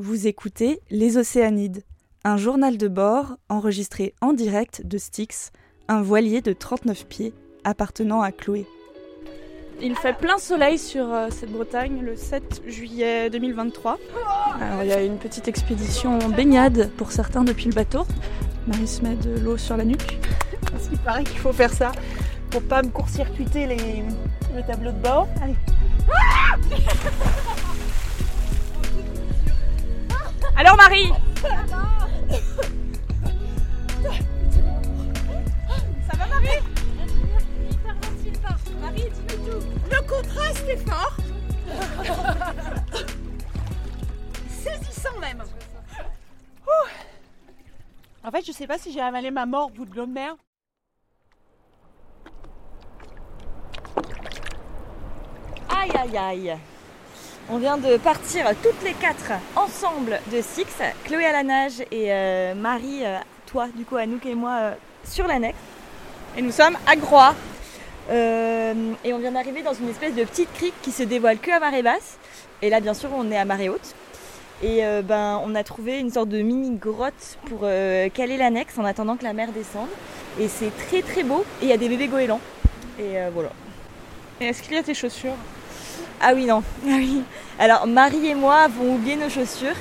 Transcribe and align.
Vous 0.00 0.28
écoutez 0.28 0.80
Les 0.90 1.16
Océanides, 1.16 1.82
un 2.22 2.36
journal 2.36 2.78
de 2.78 2.86
bord 2.86 3.36
enregistré 3.48 4.14
en 4.20 4.32
direct 4.32 4.86
de 4.86 4.96
Styx, 4.96 5.50
un 5.88 6.02
voilier 6.02 6.40
de 6.40 6.52
39 6.52 7.04
pieds 7.06 7.34
appartenant 7.64 8.22
à 8.22 8.30
Chloé. 8.30 8.64
Il 9.82 9.96
fait 9.96 10.16
plein 10.16 10.38
soleil 10.38 10.78
sur 10.78 11.12
euh, 11.12 11.30
cette 11.32 11.50
Bretagne 11.50 12.00
le 12.02 12.14
7 12.14 12.62
juillet 12.68 13.28
2023. 13.28 13.98
Alors 14.60 14.84
il 14.84 14.88
y 14.88 14.92
a 14.92 15.02
une 15.02 15.18
petite 15.18 15.48
expédition 15.48 16.16
baignade 16.28 16.92
pour 16.96 17.10
certains 17.10 17.42
depuis 17.42 17.66
le 17.66 17.74
bateau. 17.74 18.06
Marie 18.68 18.86
se 18.86 19.02
met 19.02 19.16
de 19.16 19.36
l'eau 19.40 19.56
sur 19.56 19.76
la 19.76 19.84
nuque. 19.84 20.20
Parce 20.70 20.86
qu'il 20.86 20.98
paraît 20.98 21.24
qu'il 21.24 21.38
faut 21.38 21.52
faire 21.52 21.72
ça 21.72 21.90
pour 22.50 22.62
pas 22.62 22.82
me 22.82 22.88
court-circuiter 22.90 23.66
les, 23.66 24.04
le 24.54 24.62
tableau 24.64 24.92
de 24.92 25.00
bord. 25.02 25.26
Allez. 25.42 25.56
Alors 30.58 30.76
Marie 30.76 31.12
Ça 31.40 31.48
va 36.16 36.26
Marie 36.26 36.62
Marie, 38.80 39.08
dis-nous 39.08 39.60
tout. 39.60 39.62
Le 39.88 40.08
contraste 40.08 40.68
est 40.68 40.78
fort. 40.78 41.16
Saisissant 44.48 45.18
même. 45.20 45.44
Ouh. 46.66 46.88
En 48.24 48.30
fait, 48.32 48.44
je 48.44 48.50
sais 48.50 48.66
pas 48.66 48.78
si 48.78 48.90
j'ai 48.92 49.00
avalé 49.00 49.30
ma 49.30 49.46
mort 49.46 49.66
au 49.66 49.70
bout 49.70 49.84
de 49.84 49.94
l'eau 49.94 50.06
de 50.06 50.12
mer. 50.12 50.34
Aïe 55.68 55.92
aïe 55.96 56.18
aïe 56.18 56.58
On 57.50 57.56
vient 57.56 57.78
de 57.78 57.96
partir 57.96 58.44
toutes 58.62 58.82
les 58.84 58.92
quatre 58.92 59.32
ensemble 59.56 60.20
de 60.30 60.42
Six, 60.42 60.66
Chloé 61.04 61.24
à 61.24 61.32
la 61.32 61.42
nage 61.42 61.80
et 61.90 62.12
euh, 62.12 62.54
Marie, 62.54 63.06
euh, 63.06 63.16
toi 63.46 63.68
du 63.74 63.86
coup 63.86 63.96
Anouk 63.96 64.26
et 64.26 64.34
moi 64.34 64.58
euh, 64.60 64.74
sur 65.02 65.26
l'annexe. 65.26 65.56
Et 66.36 66.42
nous 66.42 66.52
sommes 66.52 66.76
à 66.86 66.94
Groix. 66.94 67.34
Et 68.10 69.14
on 69.14 69.18
vient 69.18 69.32
d'arriver 69.32 69.62
dans 69.62 69.72
une 69.72 69.88
espèce 69.88 70.14
de 70.14 70.24
petite 70.24 70.52
crique 70.52 70.74
qui 70.82 70.92
se 70.92 71.02
dévoile 71.02 71.38
que 71.38 71.50
à 71.50 71.58
marée 71.58 71.82
basse. 71.82 72.18
Et 72.60 72.68
là 72.68 72.80
bien 72.80 72.92
sûr 72.92 73.08
on 73.16 73.30
est 73.30 73.38
à 73.38 73.46
marée 73.46 73.70
haute. 73.70 73.94
Et 74.62 74.82
ben, 75.04 75.40
on 75.42 75.54
a 75.54 75.64
trouvé 75.64 76.00
une 76.00 76.10
sorte 76.10 76.28
de 76.28 76.42
mini 76.42 76.76
grotte 76.76 77.38
pour 77.46 77.60
caler 77.60 78.36
l'annexe 78.36 78.76
en 78.76 78.84
attendant 78.84 79.16
que 79.16 79.24
la 79.24 79.32
mer 79.32 79.52
descende. 79.52 79.88
Et 80.38 80.48
c'est 80.48 80.70
très 80.88 81.00
très 81.00 81.22
beau. 81.22 81.44
Et 81.62 81.64
il 81.64 81.68
y 81.68 81.72
a 81.72 81.78
des 81.78 81.88
bébés 81.88 82.08
goélands. 82.08 82.40
Et 82.98 83.16
voilà. 83.32 83.50
Est-ce 84.40 84.62
qu'il 84.62 84.74
y 84.74 84.78
a 84.78 84.82
tes 84.82 84.94
chaussures? 84.94 85.36
Ah 86.20 86.32
oui, 86.34 86.46
non. 86.46 86.62
Ah 86.86 86.90
oui. 86.96 87.22
Alors, 87.58 87.86
Marie 87.86 88.26
et 88.28 88.34
moi 88.34 88.56
avons 88.62 88.94
oublié 88.94 89.16
nos 89.16 89.28
chaussures. 89.28 89.76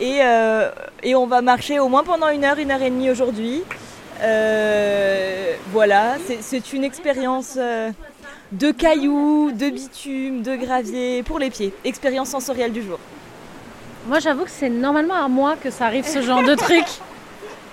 Et, 0.00 0.20
euh, 0.22 0.70
et 1.02 1.14
on 1.14 1.26
va 1.26 1.42
marcher 1.42 1.78
au 1.78 1.88
moins 1.88 2.04
pendant 2.04 2.28
une 2.28 2.44
heure, 2.44 2.58
une 2.58 2.70
heure 2.70 2.80
et 2.82 2.90
demie 2.90 3.10
aujourd'hui. 3.10 3.62
Euh, 4.22 5.54
voilà, 5.72 6.16
c'est- 6.26 6.38
c'est 6.42 6.72
une 6.72 6.84
expérience 6.84 7.54
euh, 7.58 7.90
de 8.52 8.70
cailloux, 8.70 9.50
de 9.52 9.68
bitume, 9.70 10.42
de 10.42 10.56
gravier 10.56 11.22
pour 11.22 11.38
les 11.38 11.50
pieds. 11.50 11.72
Expérience 11.84 12.28
sensorielle 12.30 12.72
du 12.72 12.82
jour. 12.82 12.98
Moi, 14.06 14.18
j'avoue 14.18 14.44
que 14.44 14.50
c'est 14.50 14.70
normalement 14.70 15.14
à 15.14 15.28
moi 15.28 15.56
que 15.62 15.70
ça 15.70 15.86
arrive 15.86 16.06
ce 16.06 16.22
genre 16.22 16.42
de 16.42 16.54
truc. 16.66 16.84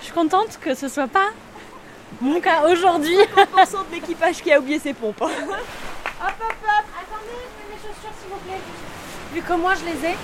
Je 0.00 0.04
suis 0.04 0.12
contente 0.14 0.58
que 0.60 0.74
ce 0.74 0.88
soit 0.88 1.08
pas 1.08 1.28
mon 2.20 2.40
cas 2.40 2.62
aujourd'hui. 2.70 3.16
50% 3.16 3.88
de 3.90 3.94
l'équipage 3.94 4.42
qui 4.42 4.52
a 4.52 4.58
oublié 4.58 4.78
ses 4.78 4.92
pompes. 4.94 5.22
S'il 8.00 8.30
vous 8.30 8.38
plaît. 8.40 8.60
Vu 9.34 9.42
que 9.42 9.52
moi 9.54 9.74
je 9.74 9.84
les 9.84 10.06
ai. 10.06 10.14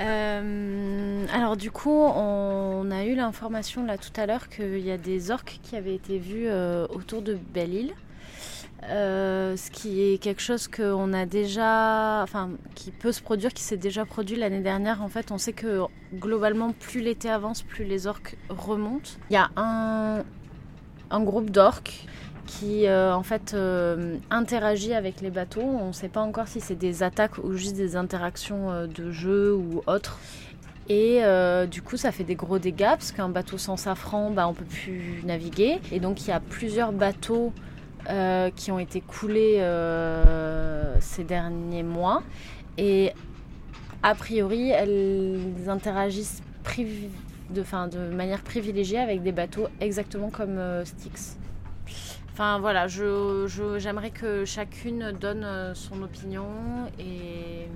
Euh, 0.00 1.26
alors 1.32 1.56
du 1.56 1.70
coup, 1.70 1.90
on 1.90 2.90
a 2.90 3.04
eu 3.04 3.14
l'information 3.14 3.84
là 3.84 3.98
tout 3.98 4.12
à 4.16 4.26
l'heure 4.26 4.48
qu'il 4.48 4.78
y 4.78 4.90
a 4.90 4.96
des 4.96 5.30
orques 5.30 5.58
qui 5.62 5.76
avaient 5.76 5.94
été 5.94 6.18
vus 6.18 6.46
euh, 6.46 6.86
autour 6.90 7.22
de 7.22 7.34
Belle-Île. 7.34 7.94
Euh, 8.84 9.56
ce 9.56 9.70
qui 9.70 10.02
est 10.02 10.18
quelque 10.18 10.40
chose 10.40 10.68
qu'on 10.68 11.12
a 11.12 11.26
déjà, 11.26 12.22
enfin, 12.22 12.50
qui 12.74 12.92
peut 12.92 13.10
se 13.10 13.20
produire, 13.20 13.52
qui 13.52 13.62
s'est 13.62 13.76
déjà 13.76 14.04
produit 14.04 14.36
l'année 14.36 14.60
dernière. 14.60 15.02
En 15.02 15.08
fait, 15.08 15.32
on 15.32 15.38
sait 15.38 15.52
que 15.52 15.82
globalement, 16.14 16.72
plus 16.72 17.00
l'été 17.00 17.28
avance, 17.28 17.62
plus 17.62 17.84
les 17.84 18.06
orques 18.06 18.36
remontent. 18.48 19.10
Il 19.30 19.34
y 19.34 19.36
a 19.36 19.50
un, 19.56 20.24
groupe 21.20 21.50
d'orques 21.50 22.06
qui, 22.46 22.86
euh, 22.86 23.14
en 23.14 23.24
fait, 23.24 23.52
euh, 23.52 24.16
interagit 24.30 24.94
avec 24.94 25.20
les 25.20 25.30
bateaux. 25.30 25.60
On 25.60 25.88
ne 25.88 25.92
sait 25.92 26.08
pas 26.08 26.20
encore 26.20 26.46
si 26.46 26.60
c'est 26.60 26.76
des 26.76 27.02
attaques 27.02 27.38
ou 27.38 27.54
juste 27.54 27.76
des 27.76 27.96
interactions 27.96 28.86
de 28.86 29.10
jeu 29.10 29.54
ou 29.54 29.82
autres. 29.86 30.18
Et 30.88 31.20
du 31.70 31.82
coup, 31.82 31.98
ça 31.98 32.12
fait 32.12 32.24
des 32.24 32.36
gros 32.36 32.58
dégâts 32.58 32.92
parce 32.92 33.12
qu'un 33.12 33.28
bateau 33.28 33.58
sans 33.58 33.76
safran, 33.76 34.30
bah, 34.30 34.48
on 34.48 34.54
peut 34.54 34.64
plus 34.64 35.20
naviguer. 35.26 35.80
Et 35.92 36.00
donc, 36.00 36.22
il 36.22 36.28
y 36.28 36.32
a 36.32 36.40
plusieurs 36.40 36.92
bateaux 36.92 37.52
euh, 38.08 38.50
qui 38.54 38.70
ont 38.70 38.78
été 38.78 39.00
coulés 39.00 39.56
euh, 39.58 40.94
ces 41.00 41.24
derniers 41.24 41.82
mois. 41.82 42.22
Et 42.76 43.12
a 44.02 44.14
priori, 44.14 44.70
elles 44.70 45.68
interagissent 45.68 46.42
de, 47.50 47.62
manière 48.14 48.40
privilégiée 48.42 48.98
avec 48.98 49.22
des 49.22 49.32
bateaux 49.32 49.68
exactement 49.80 50.30
comme 50.30 50.58
euh, 50.58 50.84
Styx. 50.84 51.36
Enfin 52.32 52.58
voilà, 52.60 52.86
je, 52.86 53.46
je- 53.48 53.78
j'aimerais 53.78 54.10
que 54.10 54.44
chacune 54.44 55.12
donne 55.20 55.72
son 55.74 56.02
opinion 56.02 56.46
et, 57.00 57.66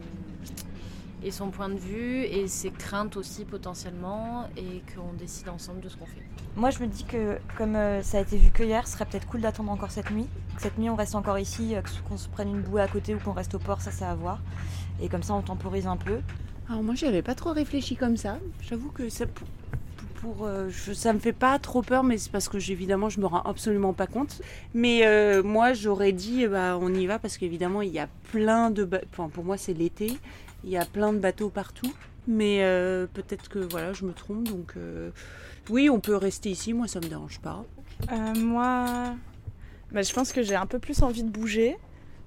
et 1.24 1.30
son 1.30 1.50
point 1.50 1.68
de 1.68 1.78
vue 1.78 2.22
et 2.24 2.48
ses 2.48 2.70
craintes 2.70 3.16
aussi 3.16 3.44
potentiellement 3.44 4.48
et 4.56 4.82
qu'on 4.94 5.12
décide 5.12 5.48
ensemble 5.48 5.80
de 5.80 5.88
ce 5.88 5.96
qu'on 5.96 6.06
fait. 6.06 6.22
Moi, 6.56 6.70
je 6.70 6.80
me 6.80 6.86
dis 6.86 7.04
que 7.04 7.38
comme 7.56 7.76
euh, 7.76 8.02
ça 8.02 8.18
a 8.18 8.20
été 8.20 8.36
vu 8.36 8.50
que 8.50 8.62
hier, 8.62 8.86
ce 8.86 8.94
serait 8.94 9.06
peut-être 9.06 9.26
cool 9.26 9.40
d'attendre 9.40 9.70
encore 9.70 9.90
cette 9.90 10.10
nuit. 10.10 10.26
Que 10.56 10.62
cette 10.62 10.78
nuit, 10.78 10.90
on 10.90 10.96
reste 10.96 11.14
encore 11.14 11.38
ici, 11.38 11.74
euh, 11.74 11.80
qu'on 12.08 12.16
se 12.16 12.28
prenne 12.28 12.48
une 12.48 12.60
bouée 12.60 12.82
à 12.82 12.88
côté 12.88 13.14
ou 13.14 13.18
qu'on 13.18 13.32
reste 13.32 13.54
au 13.54 13.58
port, 13.58 13.80
ça, 13.80 13.90
c'est 13.90 14.04
à 14.04 14.14
voir. 14.14 14.40
Et 15.00 15.08
comme 15.08 15.22
ça, 15.22 15.34
on 15.34 15.42
temporise 15.42 15.86
un 15.86 15.96
peu. 15.96 16.18
Alors 16.68 16.82
moi, 16.82 16.94
j'avais 16.94 17.22
pas 17.22 17.34
trop 17.34 17.52
réfléchi 17.52 17.96
comme 17.96 18.16
ça. 18.16 18.38
J'avoue 18.60 18.90
que 18.90 19.08
ça, 19.08 19.26
pour, 19.26 19.46
pour, 20.20 20.46
euh, 20.46 20.68
je- 20.68 20.92
ça 20.92 21.12
me 21.12 21.18
fait 21.18 21.32
pas 21.32 21.58
trop 21.58 21.82
peur, 21.82 22.04
mais 22.04 22.18
c'est 22.18 22.30
parce 22.30 22.48
que 22.48 22.58
évidemment, 22.70 23.08
je 23.08 23.18
me 23.20 23.26
rends 23.26 23.42
absolument 23.42 23.92
pas 23.94 24.06
compte. 24.06 24.42
Mais 24.74 25.06
euh, 25.06 25.42
moi, 25.42 25.72
j'aurais 25.72 26.12
dit, 26.12 26.46
bah, 26.46 26.76
on 26.80 26.92
y 26.92 27.06
va 27.06 27.18
parce 27.18 27.38
qu'évidemment, 27.38 27.80
il 27.82 27.90
y 27.92 27.98
a 27.98 28.08
plein 28.30 28.70
de, 28.70 28.88
enfin, 29.12 29.28
pour 29.28 29.44
moi, 29.44 29.56
c'est 29.56 29.72
l'été. 29.74 30.18
Il 30.64 30.70
y 30.70 30.76
a 30.76 30.84
plein 30.84 31.12
de 31.12 31.18
bateaux 31.18 31.50
partout. 31.50 31.92
Mais 32.28 32.62
euh, 32.62 33.06
peut-être 33.12 33.48
que 33.48 33.58
voilà, 33.58 33.92
je 33.92 34.04
me 34.04 34.12
trompe. 34.12 34.44
Donc 34.44 34.74
euh, 34.76 35.10
oui, 35.70 35.90
on 35.90 36.00
peut 36.00 36.16
rester 36.16 36.50
ici. 36.50 36.72
Moi, 36.72 36.86
ça 36.86 37.00
me 37.00 37.06
dérange 37.06 37.40
pas. 37.40 37.64
Euh, 38.12 38.34
Moi, 38.34 39.14
bah, 39.90 40.02
je 40.02 40.12
pense 40.12 40.32
que 40.32 40.42
j'ai 40.42 40.54
un 40.54 40.66
peu 40.66 40.78
plus 40.78 41.02
envie 41.02 41.24
de 41.24 41.30
bouger. 41.30 41.76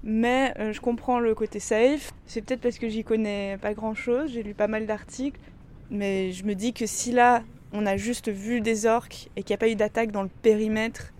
Mais 0.08 0.54
je 0.72 0.80
comprends 0.80 1.18
le 1.18 1.34
côté 1.34 1.58
safe. 1.58 2.12
C'est 2.26 2.40
peut-être 2.40 2.60
parce 2.60 2.78
que 2.78 2.88
j'y 2.88 3.02
connais 3.02 3.58
pas 3.60 3.74
grand-chose. 3.74 4.30
J'ai 4.30 4.44
lu 4.44 4.54
pas 4.54 4.68
mal 4.68 4.86
d'articles. 4.86 5.40
Mais 5.90 6.30
je 6.30 6.44
me 6.44 6.54
dis 6.54 6.72
que 6.72 6.86
si 6.86 7.10
là, 7.10 7.42
on 7.72 7.86
a 7.86 7.96
juste 7.96 8.28
vu 8.30 8.60
des 8.60 8.86
orques 8.86 9.30
et 9.34 9.42
qu'il 9.42 9.52
n'y 9.52 9.56
a 9.56 9.58
pas 9.58 9.68
eu 9.68 9.74
d'attaque 9.74 10.12
dans 10.12 10.22
le 10.22 10.28
périmètre 10.42 11.12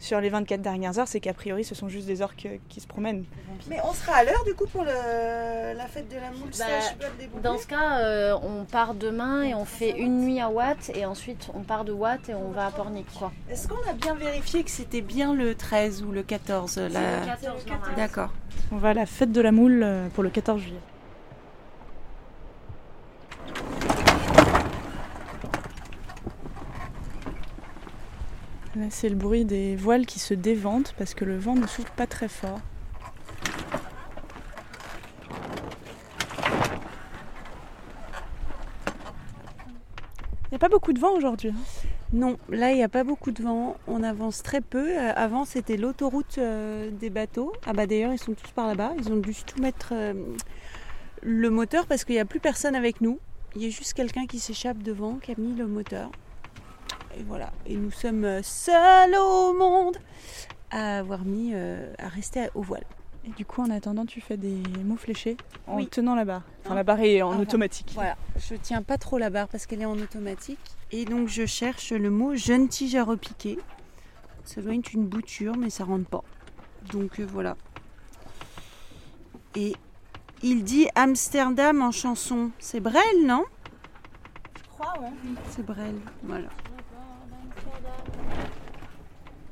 sur 0.00 0.20
les 0.20 0.30
24 0.30 0.62
dernières 0.62 0.98
heures, 0.98 1.06
c'est 1.06 1.20
qu'a 1.20 1.34
priori, 1.34 1.62
ce 1.62 1.74
sont 1.74 1.88
juste 1.88 2.06
des 2.06 2.22
orques 2.22 2.48
qui 2.68 2.80
se 2.80 2.86
promènent. 2.86 3.24
Mais 3.68 3.78
on 3.84 3.92
sera 3.92 4.16
à 4.16 4.24
l'heure 4.24 4.44
du 4.44 4.54
coup 4.54 4.66
pour 4.66 4.82
la 4.82 5.86
fête 5.86 6.08
de 6.08 6.16
la 6.16 6.30
moule 6.30 6.50
Bah, 6.58 7.40
Dans 7.42 7.58
ce 7.58 7.66
cas, 7.66 8.00
euh, 8.00 8.36
on 8.42 8.64
part 8.64 8.94
demain 8.94 9.42
et 9.42 9.54
on 9.54 9.66
fait 9.66 9.90
une 9.98 10.22
nuit 10.22 10.40
à 10.40 10.48
Watt 10.48 10.90
et 10.94 11.04
ensuite 11.04 11.50
on 11.54 11.60
part 11.60 11.84
de 11.84 11.92
Watt 11.92 12.30
et 12.30 12.34
on 12.34 12.50
va 12.50 12.66
à 12.66 12.70
Pornic 12.70 13.06
quoi. 13.18 13.30
Est-ce 13.50 13.68
qu'on 13.68 13.88
a 13.88 13.92
bien 13.92 14.14
vérifié 14.14 14.64
que 14.64 14.70
c'était 14.70 15.02
bien 15.02 15.34
le 15.34 15.54
13 15.54 16.02
ou 16.02 16.12
le 16.12 16.22
14 16.22 16.78
la... 16.78 17.36
D'accord. 17.96 18.30
On 18.72 18.78
va 18.78 18.90
à 18.90 18.94
la 18.94 19.06
fête 19.06 19.32
de 19.32 19.40
la 19.40 19.52
moule 19.52 19.82
euh, 19.82 20.08
pour 20.08 20.22
le 20.22 20.30
14 20.30 20.60
juillet. 20.60 20.80
Là, 28.80 28.86
c'est 28.88 29.10
le 29.10 29.14
bruit 29.14 29.44
des 29.44 29.76
voiles 29.76 30.06
qui 30.06 30.18
se 30.18 30.32
déventent 30.32 30.94
parce 30.96 31.12
que 31.12 31.26
le 31.26 31.36
vent 31.36 31.54
ne 31.54 31.66
souffle 31.66 31.92
pas 31.96 32.06
très 32.06 32.28
fort. 32.28 32.60
Il 40.46 40.52
n'y 40.52 40.54
a 40.54 40.58
pas 40.58 40.70
beaucoup 40.70 40.94
de 40.94 40.98
vent 40.98 41.14
aujourd'hui. 41.14 41.50
hein? 41.50 41.88
Non, 42.14 42.38
là 42.48 42.70
il 42.70 42.76
n'y 42.76 42.82
a 42.82 42.88
pas 42.88 43.04
beaucoup 43.04 43.32
de 43.32 43.42
vent, 43.42 43.76
on 43.86 44.02
avance 44.02 44.42
très 44.42 44.62
peu. 44.62 44.98
Euh, 44.98 45.12
avant 45.14 45.44
c'était 45.44 45.76
l'autoroute 45.76 46.38
euh, 46.38 46.90
des 46.90 47.10
bateaux. 47.10 47.52
Ah 47.66 47.74
bah 47.74 47.86
d'ailleurs 47.86 48.14
ils 48.14 48.18
sont 48.18 48.32
tous 48.32 48.50
par 48.50 48.66
là-bas, 48.66 48.94
ils 48.98 49.12
ont 49.12 49.16
dû 49.16 49.34
tout 49.34 49.60
mettre 49.60 49.90
euh, 49.92 50.14
le 51.22 51.50
moteur 51.50 51.86
parce 51.86 52.06
qu'il 52.06 52.14
n'y 52.14 52.20
a 52.20 52.24
plus 52.24 52.40
personne 52.40 52.74
avec 52.74 53.02
nous. 53.02 53.18
Il 53.56 53.62
y 53.62 53.66
a 53.66 53.68
juste 53.68 53.92
quelqu'un 53.92 54.24
qui 54.26 54.38
s'échappe 54.38 54.78
devant 54.78 55.16
qui 55.16 55.32
a 55.32 55.34
mis 55.36 55.54
le 55.54 55.66
moteur. 55.66 56.10
Et 57.18 57.22
voilà, 57.24 57.50
et 57.66 57.76
nous 57.76 57.90
sommes 57.90 58.24
euh, 58.24 58.42
seuls 58.42 59.14
au 59.16 59.52
monde. 59.54 59.96
à 60.72 60.98
avoir 60.98 61.24
mis 61.24 61.52
à 61.54 62.08
rester 62.08 62.48
au 62.54 62.62
voile. 62.62 62.84
Et 63.26 63.30
du 63.30 63.44
coup, 63.44 63.60
en 63.60 63.70
attendant, 63.70 64.06
tu 64.06 64.20
fais 64.20 64.36
des 64.36 64.62
mots 64.84 64.96
fléchés 64.96 65.36
en 65.66 65.76
Oui. 65.78 65.88
tenant 65.88 66.14
la 66.14 66.24
barre. 66.24 66.42
Enfin, 66.64 66.74
la 66.76 66.84
barre 66.84 67.00
est 67.00 67.20
en 67.22 67.32
Avant. 67.32 67.40
automatique. 67.42 67.90
Voilà, 67.94 68.16
je 68.38 68.54
tiens 68.54 68.80
pas 68.82 68.96
trop 68.96 69.18
la 69.18 69.30
barre 69.30 69.48
parce 69.48 69.66
qu'elle 69.66 69.82
est 69.82 69.86
en 69.86 69.98
automatique. 69.98 70.60
Et 70.92 71.04
donc 71.04 71.26
je 71.28 71.44
cherche 71.44 71.90
le 71.92 72.08
mot 72.08 72.34
jeune 72.36 72.68
tige 72.68 72.94
à 72.94 73.02
repiquer. 73.04 73.58
Ça 74.44 74.62
doit 74.62 74.74
être 74.74 74.92
une 74.92 75.06
bouture, 75.06 75.56
mais 75.56 75.70
ça 75.70 75.84
rentre 75.84 76.08
pas. 76.08 76.22
Donc 76.92 77.18
euh, 77.20 77.26
voilà. 77.30 77.56
Et 79.56 79.74
il 80.42 80.62
dit 80.64 80.86
Amsterdam 80.94 81.82
en 81.82 81.90
chanson. 81.90 82.50
C'est 82.60 82.80
Brel, 82.80 83.02
non? 83.26 83.44
Je 84.56 84.68
crois, 84.68 84.94
ouais. 85.00 85.10
C'est 85.50 85.66
Brel, 85.66 85.94
voilà. 86.22 86.48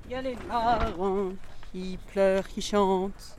Il 0.08 0.12
y 0.12 0.14
a 0.14 0.22
les 0.22 0.36
marrons 0.48 1.34
qui 1.72 1.98
pleurent, 2.12 2.46
qui 2.48 2.62
chantent. 2.62 3.36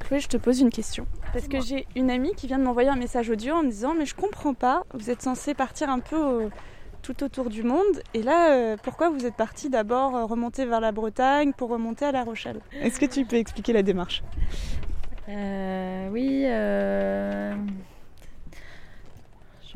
Chloé, 0.00 0.20
je 0.20 0.28
te 0.28 0.36
pose 0.36 0.60
une 0.60 0.70
question. 0.70 1.06
Parce 1.32 1.48
que 1.48 1.60
j'ai 1.60 1.86
une 1.96 2.10
amie 2.10 2.34
qui 2.34 2.46
vient 2.46 2.58
de 2.58 2.64
m'envoyer 2.64 2.90
un 2.90 2.96
message 2.96 3.30
audio 3.30 3.54
en 3.54 3.62
me 3.62 3.70
disant 3.70 3.94
Mais 3.94 4.04
je 4.04 4.14
comprends 4.14 4.52
pas, 4.54 4.84
vous 4.92 5.08
êtes 5.10 5.22
censé 5.22 5.54
partir 5.54 5.88
un 5.88 6.00
peu 6.00 6.16
au- 6.44 6.50
tout 7.00 7.22
autour 7.24 7.48
du 7.48 7.62
monde. 7.62 8.02
Et 8.14 8.22
là, 8.22 8.52
euh, 8.52 8.76
pourquoi 8.82 9.08
vous 9.08 9.24
êtes 9.24 9.34
parti 9.34 9.70
d'abord 9.70 10.14
euh, 10.14 10.24
remonter 10.26 10.66
vers 10.66 10.80
la 10.80 10.92
Bretagne 10.92 11.52
pour 11.52 11.70
remonter 11.70 12.04
à 12.04 12.12
La 12.12 12.22
Rochelle? 12.22 12.60
Est-ce 12.80 13.00
que 13.00 13.06
tu 13.06 13.24
peux 13.24 13.36
expliquer 13.36 13.72
la 13.72 13.82
démarche? 13.82 14.22
Euh, 15.28 16.08
oui. 16.10 16.42
euh, 16.46 17.54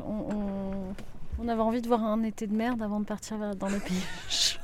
on, 0.01 0.03
on- 0.03 0.95
on 1.39 1.49
avait 1.49 1.61
envie 1.63 1.83
de 1.83 1.87
voir 1.89 2.03
un 2.05 2.23
été 2.23 2.47
de 2.47 2.55
merde 2.55 2.83
avant 2.83 3.01
de 3.01 3.05
partir 3.05 3.39
dans 3.57 3.69
les 3.69 3.79
pays 3.79 4.03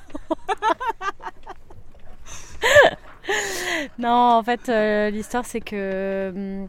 non, 4.03 4.39
en 4.39 4.43
fait, 4.43 4.69
euh, 4.69 5.11
l'histoire 5.11 5.45
c'est 5.45 5.61
que 5.61 6.33
hum, 6.35 6.69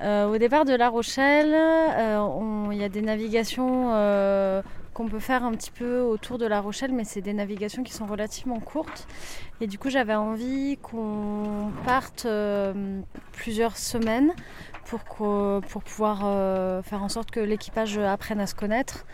euh, 0.00 0.26
au 0.26 0.36
départ 0.36 0.66
de 0.66 0.74
La 0.74 0.90
Rochelle, 0.90 1.54
euh, 1.54 2.68
il 2.72 2.76
y 2.78 2.84
a 2.84 2.90
des 2.90 3.00
navigations 3.00 3.92
euh, 3.94 4.60
qu'on 4.92 5.08
peut 5.08 5.18
faire 5.18 5.44
un 5.44 5.52
petit 5.52 5.70
peu 5.70 6.00
autour 6.02 6.36
de 6.36 6.44
La 6.46 6.60
Rochelle, 6.60 6.92
mais 6.92 7.04
c'est 7.04 7.22
des 7.22 7.32
navigations 7.32 7.84
qui 7.84 7.92
sont 7.94 8.04
relativement 8.04 8.60
courtes. 8.60 9.06
Et 9.62 9.66
du 9.66 9.78
coup, 9.78 9.88
j'avais 9.88 10.14
envie 10.14 10.76
qu'on 10.82 11.72
parte 11.86 12.26
euh, 12.26 13.00
plusieurs 13.32 13.78
semaines 13.78 14.32
pour, 14.84 15.00
pour 15.00 15.82
pouvoir 15.82 16.20
euh, 16.24 16.82
faire 16.82 17.02
en 17.02 17.08
sorte 17.08 17.30
que 17.30 17.40
l'équipage 17.40 17.96
apprenne 17.96 18.40
à 18.40 18.46
se 18.46 18.54
connaître 18.54 19.06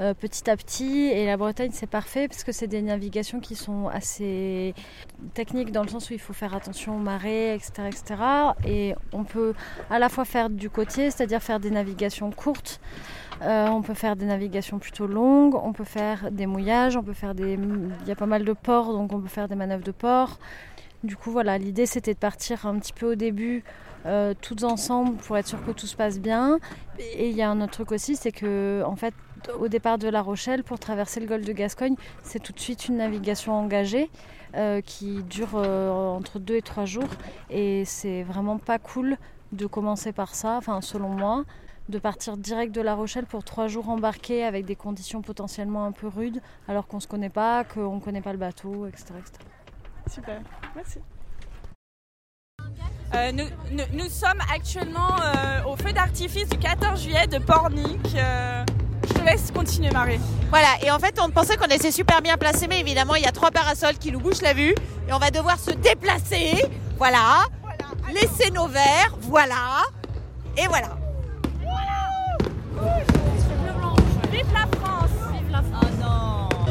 euh, 0.00 0.14
petit 0.14 0.48
à 0.48 0.56
petit. 0.56 1.06
Et 1.06 1.26
la 1.26 1.36
Bretagne, 1.36 1.70
c'est 1.72 1.88
parfait 1.88 2.28
parce 2.28 2.44
que 2.44 2.52
c'est 2.52 2.66
des 2.66 2.82
navigations 2.82 3.40
qui 3.40 3.54
sont 3.54 3.88
assez 3.88 4.74
techniques 5.34 5.72
dans 5.72 5.82
le 5.82 5.88
sens 5.88 6.10
où 6.10 6.12
il 6.12 6.20
faut 6.20 6.32
faire 6.32 6.54
attention 6.54 6.96
aux 6.96 7.00
marées, 7.00 7.54
etc. 7.54 7.88
etc. 7.88 8.22
Et 8.66 8.94
on 9.12 9.24
peut 9.24 9.54
à 9.90 9.98
la 9.98 10.08
fois 10.08 10.24
faire 10.24 10.50
du 10.50 10.70
côtier, 10.70 11.10
c'est-à-dire 11.10 11.42
faire 11.42 11.60
des 11.60 11.70
navigations 11.70 12.30
courtes. 12.30 12.80
euh, 13.42 13.68
on 13.68 13.82
peut 13.82 13.94
faire 13.94 14.16
des 14.16 14.26
navigations 14.26 14.78
plutôt 14.78 15.06
longues, 15.06 15.54
on 15.54 15.72
peut 15.72 15.84
faire 15.84 16.30
des 16.30 16.46
mouillages, 16.46 16.96
on 16.96 17.02
peut 17.02 17.12
faire 17.12 17.34
des... 17.34 17.54
Il 17.54 18.08
y 18.08 18.10
a 18.10 18.16
pas 18.16 18.26
mal 18.26 18.44
de 18.44 18.52
ports, 18.52 18.92
donc 18.92 19.12
on 19.12 19.20
peut 19.20 19.28
faire 19.28 19.48
des 19.48 19.54
manœuvres 19.54 19.84
de 19.84 19.92
port. 19.92 20.38
Du 21.04 21.16
coup, 21.16 21.30
voilà, 21.30 21.58
l'idée 21.58 21.86
c'était 21.86 22.14
de 22.14 22.18
partir 22.18 22.66
un 22.66 22.78
petit 22.78 22.92
peu 22.92 23.12
au 23.12 23.14
début 23.14 23.62
euh, 24.06 24.34
toutes 24.40 24.64
ensemble 24.64 25.16
pour 25.18 25.36
être 25.36 25.46
sûr 25.46 25.64
que 25.64 25.70
tout 25.70 25.86
se 25.86 25.96
passe 25.96 26.18
bien. 26.18 26.58
Et 26.98 27.30
il 27.30 27.36
y 27.36 27.42
a 27.42 27.50
un 27.50 27.60
autre 27.60 27.72
truc 27.72 27.92
aussi, 27.92 28.16
c'est 28.16 28.32
que 28.32 28.82
en 28.84 28.96
fait, 28.96 29.14
au 29.58 29.68
départ 29.68 29.98
de 29.98 30.08
La 30.08 30.22
Rochelle, 30.22 30.64
pour 30.64 30.78
traverser 30.78 31.20
le 31.20 31.26
golfe 31.26 31.44
de 31.44 31.52
Gascogne, 31.52 31.94
c'est 32.22 32.42
tout 32.42 32.52
de 32.52 32.60
suite 32.60 32.88
une 32.88 32.96
navigation 32.96 33.54
engagée 33.54 34.10
euh, 34.54 34.80
qui 34.80 35.22
dure 35.24 35.50
euh, 35.56 35.90
entre 35.90 36.38
2 36.38 36.56
et 36.56 36.62
3 36.62 36.84
jours. 36.84 37.08
Et 37.50 37.84
c'est 37.84 38.22
vraiment 38.22 38.58
pas 38.58 38.78
cool 38.78 39.16
de 39.52 39.66
commencer 39.66 40.12
par 40.12 40.34
ça, 40.34 40.56
enfin 40.56 40.80
selon 40.80 41.10
moi, 41.10 41.44
de 41.88 41.98
partir 41.98 42.36
direct 42.36 42.74
de 42.74 42.80
La 42.80 42.94
Rochelle 42.94 43.26
pour 43.26 43.44
3 43.44 43.68
jours 43.68 43.88
embarqués 43.90 44.44
avec 44.44 44.64
des 44.64 44.76
conditions 44.76 45.22
potentiellement 45.22 45.84
un 45.84 45.92
peu 45.92 46.08
rudes, 46.08 46.40
alors 46.66 46.86
qu'on 46.86 47.00
se 47.00 47.06
connaît 47.06 47.30
pas, 47.30 47.64
qu'on 47.64 47.96
ne 47.96 48.00
connaît 48.00 48.22
pas 48.22 48.32
le 48.32 48.38
bateau, 48.38 48.86
etc. 48.86 49.14
etc. 49.18 49.32
Super, 50.10 50.40
merci. 50.74 50.98
Euh, 53.14 53.32
nous, 53.32 54.08
sommes 54.08 54.40
actuellement 54.54 55.16
au 55.66 55.76
feu 55.76 55.92
d'artifice 55.92 56.48
du 56.48 56.58
14 56.58 57.02
juillet 57.02 57.26
de 57.26 57.38
Pornic. 57.38 58.16
Je 59.08 59.14
te 59.14 59.24
laisse 59.24 59.50
continuer, 59.50 59.90
Marie. 59.90 60.20
Voilà, 60.50 60.68
et 60.82 60.90
en 60.90 60.98
fait, 60.98 61.18
on 61.22 61.30
pensait 61.30 61.56
qu'on 61.56 61.66
était 61.66 61.92
super 61.92 62.20
bien 62.22 62.36
placé, 62.36 62.66
mais 62.68 62.80
évidemment, 62.80 63.14
il 63.14 63.22
y 63.22 63.26
a 63.26 63.32
trois 63.32 63.50
parasols 63.50 63.98
qui 63.98 64.12
nous 64.12 64.20
bouchent 64.20 64.42
la 64.42 64.52
vue, 64.52 64.74
et 65.08 65.12
on 65.12 65.18
va 65.18 65.30
devoir 65.30 65.58
se 65.58 65.70
déplacer. 65.70 66.64
Voilà, 66.96 67.44
laisser 68.12 68.50
nos 68.50 68.66
verres, 68.66 69.16
voilà, 69.22 69.82
et 70.56 70.66
voilà. 70.66 70.96
Vive 74.30 74.52
la 74.52 74.66
France. 74.78 75.10
Vive 75.32 75.50
la 75.50 75.62
France. 75.62 75.84
Oh 75.84 76.00
non. 76.00 76.48
On 76.52 76.66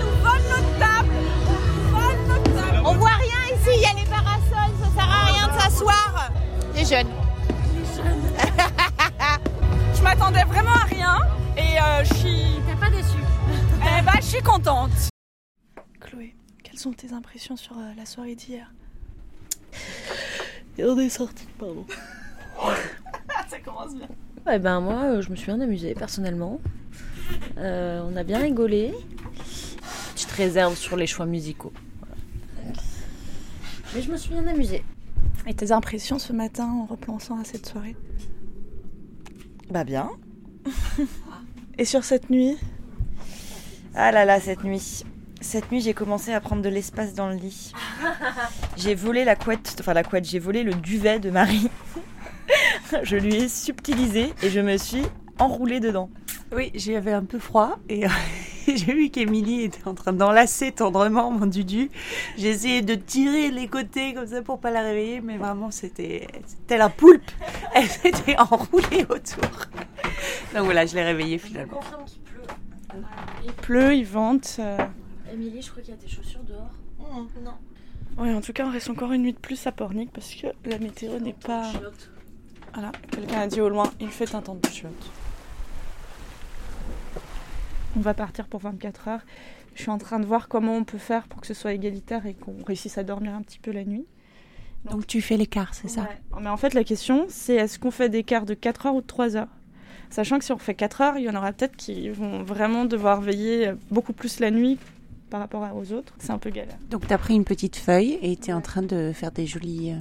nous 0.00 0.14
vole 0.22 0.44
notre 0.48 0.72
table. 0.78 1.14
On 1.48 1.58
nous 1.62 1.90
vole 1.92 2.20
notre 2.28 2.50
table. 2.54 2.82
On 2.84 2.94
voit 2.94 3.18
rien 3.18 3.42
ici, 3.54 3.70
il 3.76 3.82
y 3.82 3.86
a 3.86 3.92
les 3.94 4.08
parasols, 4.08 4.74
ça 4.82 4.88
sert 5.00 5.10
à 5.10 5.24
rien 5.26 5.48
de 5.48 5.60
s'asseoir. 5.60 6.30
Les 6.74 6.84
jeunes. 6.84 7.12
Je 9.94 10.02
m'attendais 10.02 10.44
vraiment 10.44 10.74
à 10.74 10.84
rien 10.84 11.18
et 11.58 11.80
euh, 11.80 12.04
je 12.04 12.14
suis... 12.14 12.44
T'es 12.66 12.76
pas 12.76 12.90
déçu 12.90 13.18
Eh 13.80 14.02
bah, 14.04 14.12
je 14.16 14.26
suis 14.26 14.42
contente 14.42 15.10
Chloé, 16.00 16.34
quelles 16.62 16.78
sont 16.78 16.92
tes 16.92 17.12
impressions 17.12 17.56
sur 17.56 17.76
euh, 17.76 17.92
la 17.96 18.06
soirée 18.06 18.34
d'hier? 18.34 18.72
Et 20.78 20.84
on 20.84 20.96
est 20.98 21.08
sorti, 21.08 21.46
pardon. 21.58 21.84
Ça 23.48 23.58
commence 23.58 23.94
bien 23.96 24.08
Eh 24.50 24.58
ben 24.58 24.80
moi, 24.80 25.04
euh, 25.04 25.22
je 25.22 25.30
me 25.30 25.36
suis 25.36 25.46
bien 25.46 25.60
amusée 25.60 25.94
personnellement. 25.94 26.60
Euh, 27.58 28.00
on 28.04 28.16
a 28.16 28.22
bien 28.22 28.38
rigolé. 28.38 28.94
Petite 30.14 30.30
réserve 30.30 30.76
sur 30.76 30.96
les 30.96 31.06
choix 31.06 31.26
musicaux. 31.26 31.72
Voilà. 32.00 32.80
Mais 33.94 34.02
je 34.02 34.10
me 34.12 34.16
suis 34.16 34.30
bien 34.30 34.46
amusée. 34.46 34.84
Et 35.46 35.54
tes 35.54 35.72
impressions 35.72 36.18
ce 36.18 36.32
matin 36.32 36.66
en 36.66 36.86
repensant 36.86 37.40
à 37.40 37.44
cette 37.44 37.66
soirée? 37.66 37.96
Bah 39.70 39.84
bien. 39.84 40.10
Et 41.78 41.84
sur 41.84 42.02
cette 42.02 42.28
nuit 42.28 42.58
Ah 43.94 44.10
là 44.10 44.24
là, 44.24 44.40
cette 44.40 44.64
nuit. 44.64 45.04
Cette 45.40 45.70
nuit, 45.70 45.80
j'ai 45.80 45.94
commencé 45.94 46.32
à 46.32 46.40
prendre 46.40 46.60
de 46.60 46.68
l'espace 46.68 47.14
dans 47.14 47.28
le 47.28 47.36
lit. 47.36 47.72
J'ai 48.76 48.96
volé 48.96 49.24
la 49.24 49.36
couette, 49.36 49.76
enfin 49.78 49.94
la 49.94 50.02
couette, 50.02 50.24
j'ai 50.24 50.40
volé 50.40 50.64
le 50.64 50.74
duvet 50.74 51.20
de 51.20 51.30
Marie. 51.30 51.68
je 53.02 53.16
lui 53.16 53.34
ai 53.36 53.48
subtilisé 53.48 54.32
et 54.42 54.50
je 54.50 54.58
me 54.60 54.76
suis 54.76 55.02
enroulée 55.38 55.78
dedans. 55.78 56.10
Oui, 56.52 56.72
j'avais 56.74 57.12
un 57.12 57.24
peu 57.24 57.38
froid 57.38 57.78
et 57.88 58.04
j'ai 58.76 58.92
vu 58.92 59.10
qu'Émilie 59.10 59.62
était 59.62 59.86
en 59.86 59.94
train 59.94 60.12
d'enlacer 60.12 60.72
tendrement 60.72 61.30
mon 61.30 61.46
dudu. 61.46 61.90
J'ai 62.36 62.48
essayé 62.48 62.82
de 62.82 62.94
tirer 62.94 63.50
les 63.50 63.66
côtés 63.68 64.14
comme 64.14 64.26
ça 64.26 64.42
pour 64.42 64.60
pas 64.60 64.70
la 64.70 64.82
réveiller, 64.82 65.20
mais 65.20 65.38
vraiment 65.38 65.70
c'était 65.70 66.28
c'était 66.46 66.76
la 66.78 66.88
poulpe. 66.88 67.30
Elle 67.74 67.86
s'était 67.88 68.38
enroulée 68.38 69.06
autour. 69.08 69.50
Donc 70.54 70.64
voilà, 70.64 70.86
je 70.86 70.94
l'ai 70.94 71.04
réveillée 71.04 71.38
finalement. 71.38 71.76
confirme 71.76 72.04
qu'il 72.04 72.20
pleut. 72.20 72.42
Il 73.44 73.52
pleut, 73.52 73.94
il 73.94 74.04
vente. 74.04 74.56
euh. 74.58 74.78
Émilie, 75.32 75.62
je 75.62 75.70
crois 75.70 75.82
qu'il 75.82 75.94
y 75.94 75.96
a 75.96 76.00
des 76.00 76.08
chaussures 76.08 76.42
dehors. 76.42 76.70
Non. 77.42 77.54
Ouais, 78.18 78.34
en 78.34 78.40
tout 78.40 78.52
cas, 78.52 78.66
on 78.66 78.72
reste 78.72 78.90
encore 78.90 79.12
une 79.12 79.22
nuit 79.22 79.32
de 79.32 79.38
plus 79.38 79.66
à 79.66 79.72
Pornic 79.72 80.10
parce 80.12 80.34
que 80.34 80.48
la 80.68 80.78
météo 80.78 81.18
n'est 81.20 81.32
pas. 81.32 81.70
Voilà, 82.74 82.92
quelqu'un 83.10 83.40
a 83.40 83.46
dit 83.46 83.60
au 83.60 83.68
loin, 83.68 83.90
il 84.00 84.08
fait 84.08 84.34
un 84.34 84.42
temps 84.42 84.56
de 84.60 84.68
chiotte. 84.68 85.10
On 87.98 88.00
va 88.00 88.14
partir 88.14 88.46
pour 88.46 88.60
24 88.60 89.08
heures. 89.08 89.20
Je 89.74 89.82
suis 89.82 89.90
en 89.90 89.98
train 89.98 90.20
de 90.20 90.24
voir 90.24 90.46
comment 90.46 90.76
on 90.76 90.84
peut 90.84 90.98
faire 90.98 91.26
pour 91.26 91.40
que 91.40 91.48
ce 91.48 91.54
soit 91.54 91.72
égalitaire 91.72 92.26
et 92.26 92.34
qu'on 92.34 92.54
réussisse 92.64 92.96
à 92.96 93.02
dormir 93.02 93.34
un 93.34 93.42
petit 93.42 93.58
peu 93.58 93.72
la 93.72 93.84
nuit. 93.84 94.06
Donc 94.88 95.08
tu 95.08 95.20
fais 95.20 95.36
l'écart, 95.36 95.74
c'est 95.74 95.88
ça? 95.88 96.08
Mais 96.40 96.48
en 96.48 96.56
fait, 96.56 96.74
la 96.74 96.84
question, 96.84 97.26
c'est 97.28 97.56
est-ce 97.56 97.80
qu'on 97.80 97.90
fait 97.90 98.08
des 98.08 98.22
quarts 98.22 98.46
de 98.46 98.54
4 98.54 98.86
heures 98.86 98.94
ou 98.94 99.00
de 99.00 99.06
3 99.06 99.36
heures? 99.36 99.48
Sachant 100.10 100.38
que 100.38 100.44
si 100.44 100.52
on 100.52 100.58
fait 100.58 100.76
4 100.76 101.00
heures, 101.00 101.18
il 101.18 101.24
y 101.24 101.28
en 101.28 101.34
aura 101.34 101.52
peut-être 101.52 101.74
qui 101.74 102.08
vont 102.10 102.44
vraiment 102.44 102.84
devoir 102.84 103.20
veiller 103.20 103.72
beaucoup 103.90 104.12
plus 104.12 104.38
la 104.38 104.52
nuit 104.52 104.78
par 105.28 105.40
rapport 105.40 105.68
aux 105.74 105.92
autres. 105.92 106.14
C'est 106.18 106.30
un 106.30 106.38
peu 106.38 106.50
galère. 106.50 106.78
Donc 106.90 107.08
tu 107.08 107.12
as 107.12 107.18
pris 107.18 107.34
une 107.34 107.44
petite 107.44 107.74
feuille 107.74 108.16
et 108.22 108.36
tu 108.36 108.50
es 108.50 108.52
en 108.52 108.60
train 108.60 108.82
de 108.82 109.10
faire 109.12 109.32
des 109.32 109.46
jolis, 109.46 109.90
euh, 109.90 109.96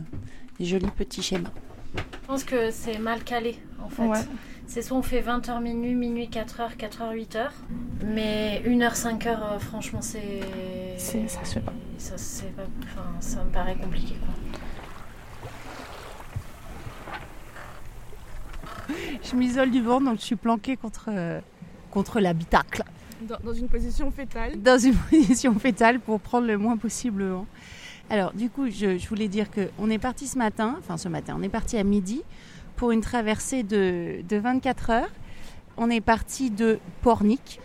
des 0.59 0.65
jolis 0.65 0.91
petits 0.95 1.23
schémas. 1.23 1.49
Je 1.95 2.27
pense 2.27 2.43
que 2.43 2.69
c'est 2.69 2.99
mal 2.99 3.23
calé 3.23 3.57
en 3.83 3.89
fait. 3.89 4.05
Ouais. 4.05 4.19
C'est 4.67 4.81
soit 4.81 4.97
on 4.97 5.01
fait 5.01 5.21
20h 5.21 5.61
minuit, 5.61 5.95
minuit 5.95 6.27
4h, 6.29 6.75
4h, 6.77 7.13
8h. 7.15 7.47
Mais 8.05 8.61
1h, 8.65 8.95
5h, 8.95 9.27
euh, 9.27 9.59
franchement, 9.59 10.01
c'est. 10.01 10.41
C'est- 10.97 11.27
ça 11.27 11.43
se 11.45 11.53
fait 11.55 11.59
pas. 11.61 11.73
Ça, 11.97 12.17
c'est 12.17 12.53
pas- 12.55 12.63
enfin, 12.83 13.05
ça 13.21 13.43
me 13.43 13.49
paraît 13.49 13.75
compliqué 13.75 14.15
quoi. 14.15 14.33
Je 19.23 19.35
m'isole 19.35 19.71
du 19.71 19.81
vent, 19.81 19.99
donc 20.01 20.19
je 20.19 20.23
suis 20.25 20.35
planquée 20.35 20.77
contre, 20.77 21.05
euh, 21.09 21.39
contre 21.91 22.19
l'habitacle. 22.19 22.83
Dans, 23.21 23.37
dans 23.43 23.53
une 23.53 23.67
position 23.67 24.11
fétale. 24.11 24.61
Dans 24.61 24.77
une 24.77 24.95
position 25.09 25.57
fétale 25.59 25.99
pour 25.99 26.19
prendre 26.19 26.47
le 26.47 26.57
moins 26.57 26.77
possible 26.77 27.19
le 27.23 27.31
vent. 27.31 27.45
Alors, 28.09 28.31
du 28.33 28.49
coup, 28.49 28.69
je, 28.69 28.97
je 28.97 29.07
voulais 29.09 29.27
dire 29.27 29.47
qu'on 29.51 29.89
est 29.89 29.97
parti 29.97 30.27
ce 30.27 30.37
matin, 30.37 30.75
enfin 30.79 30.95
ce 30.97 31.09
matin, 31.09 31.35
on 31.37 31.43
est 31.43 31.49
parti 31.49 31.77
à 31.77 31.83
midi 31.83 32.21
pour 32.77 32.91
une 32.91 33.01
traversée 33.01 33.63
de, 33.63 34.21
de 34.27 34.37
24 34.37 34.89
heures. 34.91 35.11
On 35.75 35.89
est 35.89 36.01
parti 36.01 36.49
de 36.49 36.79
Pornic. 37.01 37.59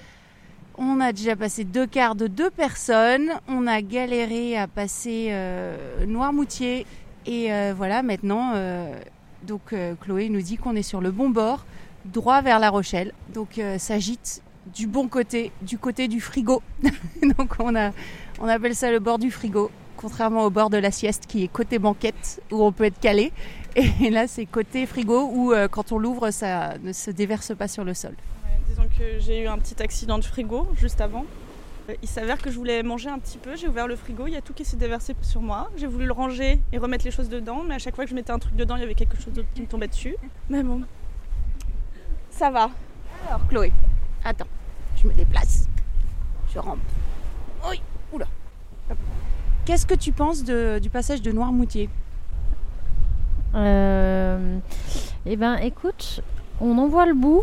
On 0.77 1.01
a 1.01 1.13
déjà 1.13 1.37
passé 1.37 1.63
deux 1.65 1.87
quarts 1.87 2.17
de 2.17 2.27
deux 2.27 2.51
personnes. 2.51 3.31
On 3.47 3.67
a 3.67 3.81
galéré 3.83 4.57
à 4.57 4.67
passer 4.67 5.29
euh, 5.31 6.05
Noirmoutier. 6.07 6.87
Et 7.27 7.53
euh, 7.53 7.73
voilà, 7.77 8.03
maintenant, 8.03 8.53
euh, 8.55 8.93
donc 9.45 9.75
Chloé 10.01 10.29
nous 10.29 10.43
dit 10.43 10.57
qu'on 10.57 10.75
est 10.75 10.83
sur 10.83 11.01
le 11.01 11.11
bon 11.11 11.31
bord, 11.31 11.65
droit 12.05 12.43
vers 12.43 12.59
La 12.59 12.71
Rochelle. 12.71 13.13
Donc 13.33 13.59
euh, 13.59 13.79
s'agite 13.79 14.43
du 14.75 14.87
bon 14.87 15.09
côté, 15.09 15.53
du 15.63 15.79
côté 15.79 16.09
du 16.09 16.21
frigo. 16.21 16.63
donc 17.39 17.55
on 17.61 18.49
appelle 18.49 18.75
ça 18.75 18.91
le 18.91 18.99
bord 18.99 19.19
du 19.19 19.31
frigo, 19.31 19.71
contrairement 20.03 20.45
au 20.45 20.51
bord 20.51 20.69
de 20.69 20.77
la 20.77 20.91
sieste 20.91 21.27
qui 21.27 21.45
est 21.45 21.49
côté 21.49 21.79
banquette, 21.79 22.43
où 22.51 22.65
on 22.65 22.73
peut 22.73 22.85
être 22.85 22.99
calé. 22.99 23.33
Et 23.77 24.11
là, 24.11 24.27
c'est 24.27 24.45
côté 24.47 24.85
frigo, 24.85 25.31
où 25.33 25.53
euh, 25.53 25.69
quand 25.69 25.93
on 25.93 25.99
l'ouvre, 25.99 26.31
ça 26.31 26.77
ne 26.83 26.93
se 26.93 27.11
déverse 27.11 27.55
pas 27.57 27.69
sur 27.69 27.85
le 27.85 27.95
sol. 27.95 28.15
disons 28.69 28.89
que 28.99 29.21
j'ai 29.21 29.45
eu 29.45 29.47
un 29.47 29.59
petit 29.59 29.81
accident 29.81 30.19
de 30.19 30.25
frigo 30.25 30.67
juste 30.77 31.01
avant. 31.01 31.25
Euh, 31.89 31.95
Il 32.03 32.09
s'avère 32.09 32.39
que 32.43 32.51
je 32.51 32.57
voulais 32.57 32.83
manger 32.83 33.11
un 33.11 33.19
petit 33.21 33.39
peu, 33.39 33.57
j'ai 33.57 33.69
ouvert 33.69 33.87
le 33.87 33.97
frigo, 33.97 34.27
il 34.27 34.33
y 34.33 34.37
a 34.37 34.41
tout 34.41 34.53
qui 34.53 34.65
s'est 34.65 34.77
déversé 34.77 35.15
sur 35.23 35.41
moi. 35.41 35.71
J'ai 35.77 35.87
voulu 35.87 36.05
le 36.05 36.13
ranger 36.13 36.61
et 36.73 36.79
remettre 36.79 37.05
les 37.05 37.13
choses 37.13 37.29
dedans, 37.29 37.63
mais 37.67 37.77
à 37.77 37.79
chaque 37.79 37.95
fois 37.95 38.05
que 38.05 38.11
je 38.11 38.17
mettais 38.17 38.33
un 38.33 38.41
truc 38.41 38.57
dedans, 38.57 38.75
il 38.77 38.81
y 38.81 38.85
avait 38.85 38.95
quelque 38.95 39.17
chose 39.17 39.33
qui 39.55 39.63
me 39.63 39.67
tombait 39.67 39.89
dessus. 39.89 40.17
Mais 40.51 40.65
bon, 40.65 40.83
ça 42.31 42.51
va. 42.51 42.71
Alors, 43.29 43.47
Chloé, 43.49 43.73
attends, 44.25 44.49
je 44.97 45.07
me 45.07 45.15
déplace. 45.15 45.69
Je 46.53 46.59
rampe. 46.59 46.81
Oui. 47.71 47.81
Qu'est-ce 49.65 49.87
que 49.87 49.95
tu 49.95 50.13
penses 50.13 50.43
de- 50.45 50.79
du 50.81 50.91
passage 50.91 51.23
de 51.23 51.31
Noirmoutier? 51.31 51.89
Euh, 53.55 54.59
eh 55.27 55.37
ben, 55.37 55.57
écoute, 55.57 56.21
on 56.61 56.77
en 56.79 56.89
voit 56.89 57.07
le 57.07 57.15
bout. 57.15 57.43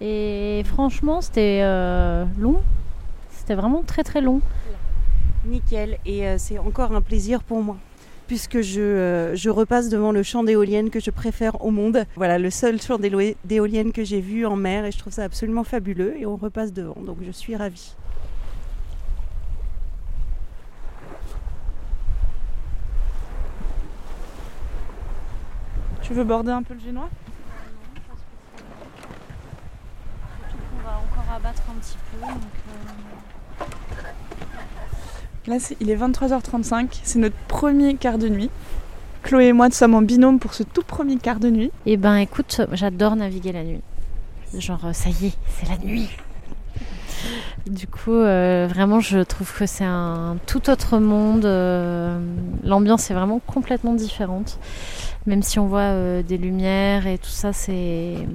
Et 0.00 0.62
franchement, 0.66 1.20
c'était 1.20 1.60
euh, 1.62 2.24
long. 2.38 2.60
C'était 3.30 3.56
vraiment 3.56 3.82
très 3.82 4.04
très 4.04 4.20
long. 4.20 4.40
Nickel, 5.46 5.98
et 6.06 6.26
euh, 6.28 6.36
c'est 6.38 6.58
encore 6.58 6.92
un 6.94 7.00
plaisir 7.00 7.42
pour 7.42 7.62
moi. 7.62 7.76
Puisque 8.28 8.60
je, 8.60 8.80
euh, 8.80 9.34
je 9.34 9.48
repasse 9.50 9.88
devant 9.88 10.12
le 10.12 10.22
champ 10.22 10.44
d'éoliennes 10.44 10.90
que 10.90 11.00
je 11.00 11.10
préfère 11.10 11.64
au 11.64 11.70
monde. 11.70 12.04
Voilà, 12.14 12.38
le 12.38 12.50
seul 12.50 12.80
champ 12.80 12.98
d'éoliennes 12.98 13.90
que 13.92 14.04
j'ai 14.04 14.20
vu 14.20 14.44
en 14.46 14.54
mer 14.54 14.84
et 14.84 14.92
je 14.92 14.98
trouve 14.98 15.12
ça 15.12 15.24
absolument 15.24 15.64
fabuleux. 15.64 16.14
Et 16.20 16.26
on 16.26 16.36
repasse 16.36 16.72
devant, 16.72 17.00
donc 17.04 17.16
je 17.26 17.32
suis 17.32 17.56
ravie. 17.56 17.94
Tu 26.08 26.14
veux 26.14 26.24
border 26.24 26.52
un 26.52 26.62
peu 26.62 26.74
le 26.74 26.80
génois? 26.80 27.08
On 30.78 30.82
va 30.84 30.96
encore 30.98 31.34
abattre 31.36 31.62
un 31.70 31.74
petit 31.80 31.96
peu. 32.10 32.18
Là, 35.50 35.58
c'est- 35.58 35.76
il 35.80 35.90
est 35.90 35.96
23h35, 35.96 37.00
c'est 37.02 37.18
notre 37.18 37.36
premier 37.46 37.94
quart 37.96 38.18
de 38.18 38.28
nuit. 38.28 38.50
Chloé 39.22 39.46
et 39.48 39.52
moi, 39.52 39.68
nous 39.68 39.74
sommes 39.74 39.94
en 39.94 40.02
binôme 40.02 40.38
pour 40.38 40.54
ce 40.54 40.62
tout 40.62 40.82
premier 40.82 41.16
quart 41.18 41.40
de 41.40 41.50
nuit. 41.50 41.70
Eh 41.86 41.96
ben, 41.96 42.16
écoute, 42.16 42.60
j'adore 42.72 43.16
naviguer 43.16 43.52
la 43.52 43.64
nuit. 43.64 43.80
Genre, 44.56 44.82
euh, 44.86 44.92
ça 44.94 45.10
y 45.10 45.26
est, 45.26 45.34
c'est 45.60 45.68
la 45.68 45.76
nuit. 45.78 46.08
Du 47.66 47.86
coup, 47.86 48.12
euh, 48.14 48.66
vraiment, 48.70 49.00
je 49.00 49.18
trouve 49.18 49.52
que 49.52 49.66
c'est 49.66 49.84
un 49.84 50.36
tout 50.46 50.70
autre 50.70 50.98
monde. 50.98 51.44
euh, 51.44 52.18
L'ambiance 52.64 53.10
est 53.10 53.14
vraiment 53.14 53.40
complètement 53.46 53.92
différente. 53.94 54.58
Même 55.26 55.42
si 55.42 55.58
on 55.58 55.66
voit 55.66 55.80
euh, 55.80 56.22
des 56.22 56.38
lumières 56.38 57.06
et 57.06 57.18
tout 57.18 57.28
ça, 57.28 57.52
c'est 57.52 58.26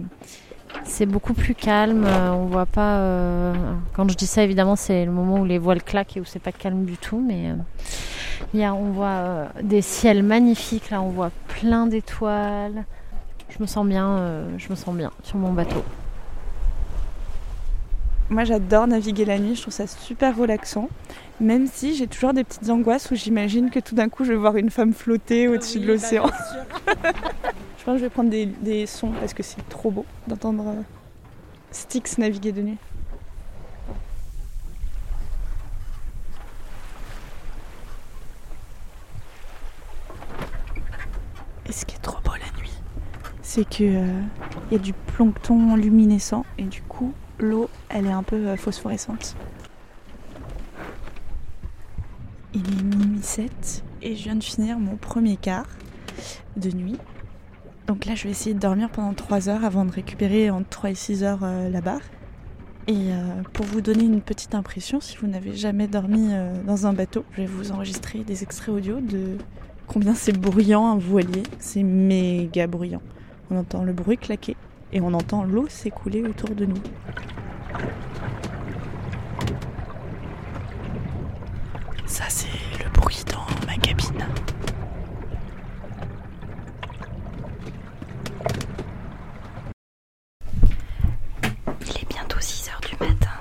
beaucoup 1.07 1.33
plus 1.33 1.55
calme. 1.55 2.05
Euh, 2.05 2.31
On 2.31 2.45
voit 2.45 2.65
pas. 2.65 2.97
euh, 2.99 3.53
Quand 3.93 4.07
je 4.09 4.15
dis 4.15 4.27
ça, 4.27 4.43
évidemment, 4.43 4.75
c'est 4.75 5.05
le 5.05 5.11
moment 5.11 5.39
où 5.39 5.45
les 5.45 5.57
voiles 5.57 5.81
claquent 5.83 6.17
et 6.17 6.19
où 6.19 6.25
c'est 6.25 6.39
pas 6.39 6.51
calme 6.51 6.85
du 6.85 6.97
tout. 6.97 7.23
Mais 7.25 8.65
on 8.69 8.91
voit 8.91 9.47
des 9.61 9.81
ciels 9.81 10.23
magnifiques. 10.23 10.89
Là, 10.91 11.01
on 11.01 11.09
voit 11.09 11.31
plein 11.47 11.87
d'étoiles. 11.87 12.85
Je 13.49 13.57
me 13.59 13.65
sens 13.67 13.85
bien. 13.85 14.45
je 14.57 14.69
me 14.69 14.75
sens 14.75 14.95
bien 14.95 15.11
sur 15.23 15.37
mon 15.37 15.51
bateau. 15.53 15.83
Moi, 18.29 18.45
j'adore 18.45 18.87
naviguer 18.87 19.25
la 19.25 19.37
nuit, 19.37 19.55
je 19.55 19.61
trouve 19.61 19.73
ça 19.73 19.85
super 19.85 20.35
relaxant. 20.35 20.89
Même 21.43 21.67
si 21.67 21.93
j'ai 21.93 22.07
toujours 22.07 22.31
des 22.31 22.45
petites 22.45 22.69
angoisses 22.69 23.12
où 23.12 23.15
j'imagine 23.15 23.69
que 23.69 23.81
tout 23.81 23.95
d'un 23.95 24.07
coup, 24.07 24.23
je 24.23 24.31
vais 24.31 24.38
voir 24.38 24.55
une 24.55 24.69
femme 24.69 24.93
flotter 24.93 25.50
au-dessus 25.50 25.81
de 25.81 25.88
l'océan. 25.88 26.27
je 26.88 27.83
pense 27.83 27.95
que 27.95 27.97
je 27.97 28.03
vais 28.05 28.09
prendre 28.09 28.29
des, 28.29 28.45
des 28.45 28.85
sons 28.85 29.12
parce 29.19 29.33
que 29.33 29.43
c'est 29.43 29.67
trop 29.67 29.91
beau 29.91 30.05
d'entendre 30.25 30.65
euh, 30.69 30.81
Styx 31.71 32.17
naviguer 32.17 32.53
de 32.53 32.62
nuit. 32.62 32.77
Et 41.67 41.73
ce 41.73 41.85
qui 41.85 41.95
est 41.95 42.01
trop 42.01 42.21
beau 42.23 42.31
la 42.31 42.62
nuit, 42.62 42.71
c'est 43.41 43.67
que 43.67 43.83
euh, 43.83 44.21
il 44.71 44.77
y 44.77 44.79
a 44.79 44.81
du 44.81 44.93
plancton 44.93 45.75
luminescent 45.75 46.45
et 46.57 46.63
du 46.63 46.81
coup 46.83 47.13
l'eau 47.38 47.69
elle 47.89 48.05
est 48.05 48.12
un 48.12 48.23
peu 48.23 48.47
euh, 48.47 48.55
phosphorescente. 48.55 49.35
Il 52.55 52.62
est 52.62 52.83
minuit 52.83 53.22
7 53.22 53.83
et 54.03 54.15
je 54.15 54.24
viens 54.24 54.36
de 54.36 54.43
finir 54.43 54.77
mon 54.77 54.95
premier 54.95 55.38
quart 55.38 55.65
de 56.55 56.69
nuit. 56.69 56.98
Donc 57.88 58.05
là 58.05 58.13
je 58.13 58.25
vais 58.25 58.29
essayer 58.29 58.53
de 58.53 58.60
dormir 58.60 58.89
pendant 58.89 59.13
3 59.13 59.50
heures 59.50 59.65
avant 59.65 59.86
de 59.86 59.91
récupérer 59.91 60.51
entre 60.51 60.69
3 60.69 60.91
et 60.91 60.95
6 60.95 61.24
heures 61.24 61.43
euh, 61.43 61.69
la 61.69 61.81
barre. 61.81 62.01
Et 62.86 63.12
euh, 63.12 63.41
pour 63.53 63.65
vous 63.65 63.81
donner 63.81 64.03
une 64.03 64.22
petite 64.22 64.53
impression, 64.55 65.00
si 65.00 65.17
vous 65.17 65.27
n'avez 65.27 65.55
jamais 65.55 65.88
dormi 65.88 66.27
euh, 66.31 66.53
dans 66.63 66.86
un 66.86 66.93
bateau, 66.93 67.24
je 67.31 67.41
vais 67.41 67.48
vous 67.48 67.72
enregistrer 67.72 68.19
des 68.19 68.43
extraits 68.43 68.75
audio 68.75 69.00
de 69.00 69.38
combien 69.88 70.13
c'est 70.13 70.38
bruyant 70.38 70.86
un 70.86 70.98
voilier. 70.98 71.43
C'est 71.60 71.83
méga 71.83 72.67
bruyant. 72.67 73.01
On 73.50 73.57
entend 73.57 73.83
le 73.83 73.93
bruit 73.93 74.17
claquer 74.17 74.57
et 74.91 75.01
on 75.01 75.13
entend 75.13 75.43
l'eau 75.43 75.65
s'écouler 75.69 76.24
autour 76.24 76.50
de 76.50 76.65
nous. 76.65 76.81
Ça, 82.13 82.25
c'est 82.29 82.48
le 82.84 82.89
bruit 82.91 83.24
dans 83.32 83.43
ma 83.65 83.75
cabine. 83.77 84.24
Il 91.82 91.98
est 91.98 92.08
bientôt 92.08 92.39
6 92.39 92.70
heures 92.70 92.82
du 92.82 92.96
matin 93.03 93.32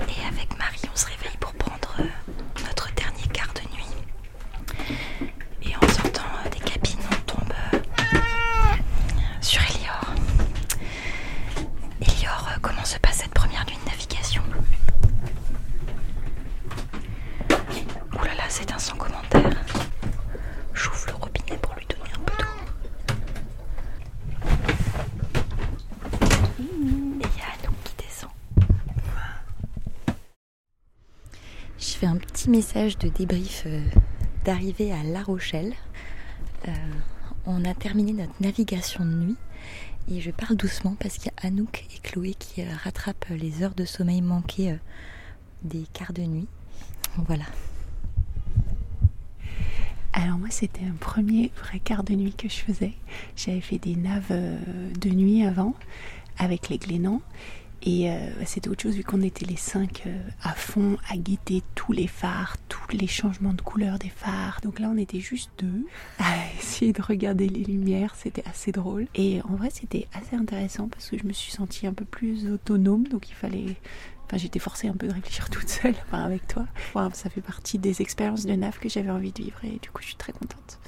et 0.00 0.26
avec 0.28 0.58
Marie 0.58 0.80
on 0.92 0.96
se 0.96 1.06
réveille 1.06 1.36
pour 1.40 1.52
prendre 1.54 1.94
euh, 2.00 2.04
notre 2.66 2.92
dernier 2.94 3.26
quart 3.32 3.52
de 3.54 3.60
nuit. 3.74 4.90
Et 5.62 5.72
on 5.80 5.88
s'entend 5.88 6.22
euh, 6.44 6.50
des 6.50 6.58
cabines, 6.60 7.00
on 7.10 7.14
tombe 7.32 7.52
euh, 7.72 7.78
sur 9.40 9.62
Elior. 9.62 10.14
Elior, 12.02 12.48
euh, 12.50 12.58
comment 12.60 12.84
se 12.84 12.98
passe 12.98 13.18
cette 13.22 13.34
première 13.34 13.64
nuit 13.66 13.78
de 13.84 13.90
navigation 13.90 14.42
Ouh 17.50 18.24
là 18.24 18.34
là, 18.36 18.43
c'est 18.56 18.70
un 18.70 18.78
sans 18.78 18.94
commentaire. 18.94 19.50
J'ouvre 20.72 21.06
le 21.08 21.14
robinet 21.14 21.58
pour 21.60 21.74
lui 21.74 21.84
donner 21.86 22.12
un 22.14 22.20
peu 22.20 22.36
d'eau. 22.38 22.46
Et 26.60 27.24
il 27.24 27.36
y 27.36 27.42
a 27.42 27.50
Anouk 27.58 27.74
qui 27.82 27.94
descend. 27.98 28.30
Je 31.78 31.94
fais 31.94 32.06
un 32.06 32.16
petit 32.16 32.48
message 32.48 32.96
de 32.98 33.08
débrief 33.08 33.64
euh, 33.66 33.80
d'arrivée 34.44 34.92
à 34.92 35.02
La 35.02 35.24
Rochelle. 35.24 35.74
Euh, 36.68 36.72
on 37.46 37.64
a 37.64 37.74
terminé 37.74 38.12
notre 38.12 38.40
navigation 38.40 39.04
de 39.04 39.14
nuit 39.14 39.36
et 40.08 40.20
je 40.20 40.30
parle 40.30 40.54
doucement 40.54 40.94
parce 41.00 41.18
qu'il 41.18 41.32
y 41.32 41.44
a 41.44 41.48
Anouk 41.48 41.86
et 41.92 41.98
Chloé 41.98 42.34
qui 42.34 42.62
euh, 42.62 42.66
rattrapent 42.84 43.26
les 43.30 43.64
heures 43.64 43.74
de 43.74 43.84
sommeil 43.84 44.22
manquées 44.22 44.78
des 45.64 45.86
quarts 45.92 46.12
de 46.12 46.22
nuit. 46.22 46.46
Voilà. 47.16 47.46
Alors 50.16 50.38
moi 50.38 50.48
c'était 50.48 50.84
un 50.84 50.94
premier 51.00 51.50
vrai 51.60 51.80
quart 51.80 52.04
de 52.04 52.14
nuit 52.14 52.34
que 52.34 52.48
je 52.48 52.54
faisais. 52.54 52.92
J'avais 53.36 53.60
fait 53.60 53.78
des 53.78 53.96
naves 53.96 54.30
euh, 54.30 54.56
de 55.00 55.10
nuit 55.10 55.44
avant 55.44 55.74
avec 56.38 56.68
les 56.68 56.78
Glénans. 56.78 57.20
Et 57.82 58.08
euh, 58.10 58.30
bah, 58.38 58.46
c'était 58.46 58.68
autre 58.68 58.82
chose 58.82 58.94
vu 58.94 59.02
qu'on 59.02 59.22
était 59.22 59.44
les 59.44 59.56
cinq 59.56 60.04
euh, 60.06 60.16
à 60.42 60.52
fond 60.54 60.96
à 61.10 61.16
guetter 61.16 61.62
tous 61.74 61.92
les 61.92 62.06
phares, 62.06 62.56
tous 62.68 62.96
les 62.96 63.08
changements 63.08 63.52
de 63.54 63.60
couleur 63.60 63.98
des 63.98 64.08
phares. 64.08 64.60
Donc 64.62 64.78
là 64.78 64.88
on 64.88 64.96
était 64.96 65.18
juste 65.18 65.50
deux 65.58 65.84
à 66.20 66.32
essayer 66.60 66.92
de 66.92 67.02
regarder 67.02 67.48
les 67.48 67.64
lumières, 67.64 68.14
c'était 68.14 68.44
assez 68.48 68.70
drôle. 68.70 69.08
Et 69.16 69.42
en 69.42 69.56
vrai 69.56 69.70
c'était 69.72 70.06
assez 70.14 70.36
intéressant 70.36 70.86
parce 70.86 71.10
que 71.10 71.18
je 71.18 71.24
me 71.24 71.32
suis 71.32 71.50
sentie 71.50 71.88
un 71.88 71.92
peu 71.92 72.04
plus 72.04 72.48
autonome, 72.52 73.08
donc 73.08 73.28
il 73.30 73.34
fallait 73.34 73.74
J'étais 74.36 74.58
forcée 74.58 74.88
un 74.88 74.94
peu 74.94 75.06
de 75.06 75.12
réfléchir 75.12 75.50
toute 75.50 75.68
seule, 75.68 75.94
avec 76.12 76.46
toi. 76.46 76.66
Ça 77.12 77.30
fait 77.30 77.40
partie 77.40 77.78
des 77.78 78.02
expériences 78.02 78.46
de 78.46 78.54
NAF 78.54 78.78
que 78.78 78.88
j'avais 78.88 79.10
envie 79.10 79.32
de 79.32 79.42
vivre 79.42 79.58
et 79.64 79.78
du 79.80 79.90
coup, 79.90 80.02
je 80.02 80.08
suis 80.08 80.16
très 80.16 80.32
contente. 80.32 80.78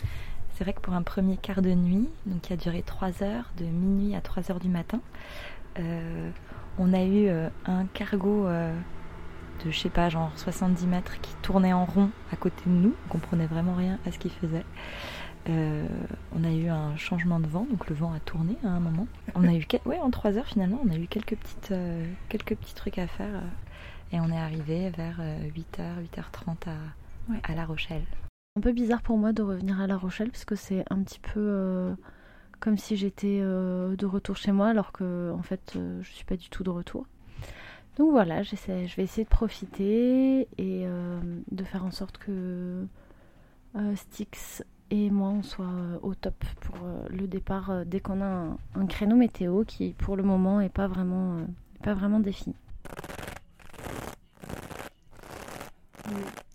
C'est 0.57 0.65
vrai 0.65 0.73
que 0.73 0.81
pour 0.81 0.95
un 0.95 1.03
premier 1.03 1.37
quart 1.37 1.61
de 1.61 1.75
nuit, 1.75 2.09
donc 2.25 2.41
qui 2.43 2.53
a 2.55 2.57
duré 2.57 2.83
3 2.83 3.23
heures, 3.23 3.50
de 3.59 3.65
minuit 3.65 4.15
à 4.15 4.23
3 4.23 4.50
heures 4.50 4.61
du 4.61 4.69
matin, 4.69 5.00
euh, 5.79 6.31
on 6.79 6.95
a 6.95 7.03
eu 7.03 7.29
euh, 7.29 7.49
un 7.67 7.85
cargo 7.87 8.47
euh, 8.47 8.75
de, 9.65 9.71
je 9.71 9.79
sais 9.79 9.91
pas, 9.91 10.09
genre 10.09 10.33
70 10.37 10.87
mètres 10.87 11.21
qui 11.21 11.35
tournait 11.43 11.75
en 11.75 11.85
rond 11.85 12.11
à 12.33 12.37
côté 12.37 12.62
de 12.65 12.71
nous. 12.71 12.95
On 13.07 13.09
comprenait 13.09 13.47
vraiment 13.47 13.75
rien 13.75 13.99
à 14.07 14.12
ce 14.12 14.19
qu'il 14.19 14.31
faisait. 14.31 14.65
Euh, 15.49 15.87
on 16.35 16.43
a 16.45 16.50
eu 16.50 16.69
un 16.69 16.97
changement 16.97 17.38
de 17.41 17.47
vent, 17.47 17.67
donc 17.71 17.88
le 17.88 17.95
vent 17.95 18.12
a 18.12 18.21
tourné 18.21 18.57
à 18.65 18.69
un 18.69 18.81
moment. 18.81 19.07
On 19.35 19.45
a 19.47 19.55
eu, 19.55 19.65
ouais, 19.85 19.99
en 20.00 20.11
3 20.11 20.37
heures 20.38 20.47
finalement, 20.47 20.81
on 20.85 20.91
a 20.91 20.97
eu 20.97 21.07
quelques, 21.07 21.37
petites, 21.37 21.71
euh, 21.73 22.05
quelques 22.29 22.57
petits 22.57 22.75
trucs 22.75 22.99
à 22.99 23.07
faire. 23.07 23.35
euh, 23.35 23.41
et 24.12 24.21
on 24.21 24.29
est 24.31 24.38
arrivé 24.38 24.91
vers 24.91 25.21
8h, 25.21 26.00
8h30 26.15 26.69
à, 26.69 26.75
Ouais. 27.33 27.41
à 27.43 27.55
La 27.57 27.65
Rochelle. 27.65 28.05
un 28.57 28.61
peu 28.61 28.71
bizarre 28.73 29.03
pour 29.03 29.19
moi 29.19 29.33
de 29.33 29.43
revenir 29.43 29.81
à 29.81 29.87
La 29.88 29.97
Rochelle 29.97 30.31
parce 30.31 30.45
que 30.45 30.55
c'est 30.55 30.85
un 30.91 31.03
petit 31.03 31.19
peu 31.19 31.95
comme 32.61 32.79
si 32.79 32.97
j'étais 32.97 33.41
de 33.41 34.07
retour 34.07 34.37
chez 34.37 34.53
moi 34.53 34.69
alors 34.69 34.93
que 34.93 35.33
en 35.37 35.43
fait 35.43 35.76
je 36.03 36.09
suis 36.09 36.25
pas 36.25 36.37
du 36.37 36.49
tout 36.50 36.62
de 36.62 36.71
retour. 36.71 37.07
Donc 37.99 38.12
voilà, 38.12 38.43
je 38.45 38.55
vais 38.97 39.03
essayer 39.03 39.25
de 39.25 39.29
profiter 39.29 40.47
et 40.57 40.87
de 41.50 41.65
faire 41.65 41.85
en 41.85 41.91
sorte 41.91 42.17
que 42.19 42.87
Styx 43.97 44.62
et 44.90 45.11
moi 45.11 45.28
on 45.31 45.43
soit 45.43 45.64
euh, 45.64 45.99
au 46.02 46.14
top 46.14 46.45
pour 46.61 46.76
euh, 46.85 47.07
le 47.11 47.26
départ 47.26 47.71
euh, 47.71 47.85
dès 47.85 48.00
qu'on 48.00 48.21
a 48.21 48.26
un, 48.26 48.59
un 48.75 48.87
créneau 48.87 49.16
météo 49.16 49.64
qui 49.64 49.95
pour 49.99 50.16
le 50.16 50.23
moment 50.23 50.61
est 50.61 50.69
pas 50.69 50.87
vraiment, 50.87 51.38
pas 51.83 51.95
vraiment 51.95 52.21
défini. 52.21 52.55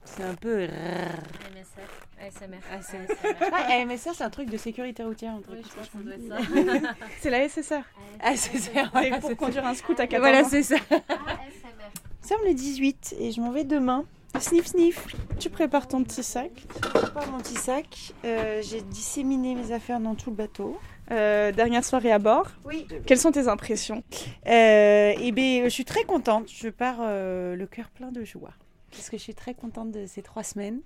C'est 0.06 0.24
un 0.24 0.36
peu. 0.36 0.68
MSF, 0.68 2.08
ASMR. 2.22 3.06
Ah, 3.52 3.86
MSR, 3.86 4.14
c'est 4.14 4.24
un 4.24 4.30
truc 4.30 4.50
de 4.50 4.58
sécurité 4.58 5.04
routière. 5.04 5.34
un 5.34 5.42
truc. 5.42 5.64
C'est 7.20 7.30
la 7.30 7.48
SSR. 7.48 7.84
Ah, 8.22 8.36
c'est 8.36 8.58
ça. 8.58 8.90
Voilà, 8.92 9.20
pour 9.20 9.36
conduire 9.36 9.66
un 9.66 9.74
scoot 9.74 10.00
à 10.00 10.04
ça. 10.04 10.08
14 10.08 10.20
Voilà, 10.22 10.44
c'est 10.44 10.64
ça. 10.64 10.76
Nous 10.90 12.28
sommes 12.28 12.46
le 12.46 12.54
18 12.54 13.16
et 13.20 13.32
je 13.32 13.42
m'en 13.42 13.52
vais 13.52 13.64
demain. 13.64 14.06
Sniff, 14.40 14.68
sniff. 14.68 15.08
Tu 15.40 15.50
prépares 15.50 15.88
ton 15.88 16.04
petit 16.04 16.24
sac. 16.24 16.52
Je 16.76 16.90
prépare 16.90 17.30
mon 17.32 17.38
petit 17.40 17.56
sac. 17.56 18.14
Euh, 18.26 18.62
J'ai 18.64 18.82
disséminé 18.82 19.56
mes 19.56 19.72
affaires 19.72 20.00
dans 20.00 20.16
tout 20.16 20.30
le 20.30 20.36
bateau. 20.36 20.78
Euh, 21.12 21.52
dernière 21.52 21.84
soirée 21.84 22.12
à 22.12 22.20
bord. 22.20 22.48
Oui. 22.66 22.88
Quelles 23.06 23.20
sont 23.20 23.32
tes 23.32 23.48
impressions 23.48 24.04
Euh, 24.48 25.14
et 25.20 25.32
ben, 25.32 25.66
je 25.66 25.70
suis 25.70 25.86
très 25.86 26.04
contente. 26.06 26.50
Je 26.50 26.70
pars 26.70 26.98
euh, 27.02 27.56
le 27.56 27.68
cœur 27.68 27.90
plein 27.90 28.12
de 28.12 28.24
joie. 28.24 28.54
Parce 28.92 29.10
que 29.10 29.18
je 29.18 29.22
suis 29.22 29.36
très 29.36 29.54
contente 29.54 29.92
de 29.92 30.06
ces 30.06 30.22
trois 30.22 30.44
semaines. 30.44 30.80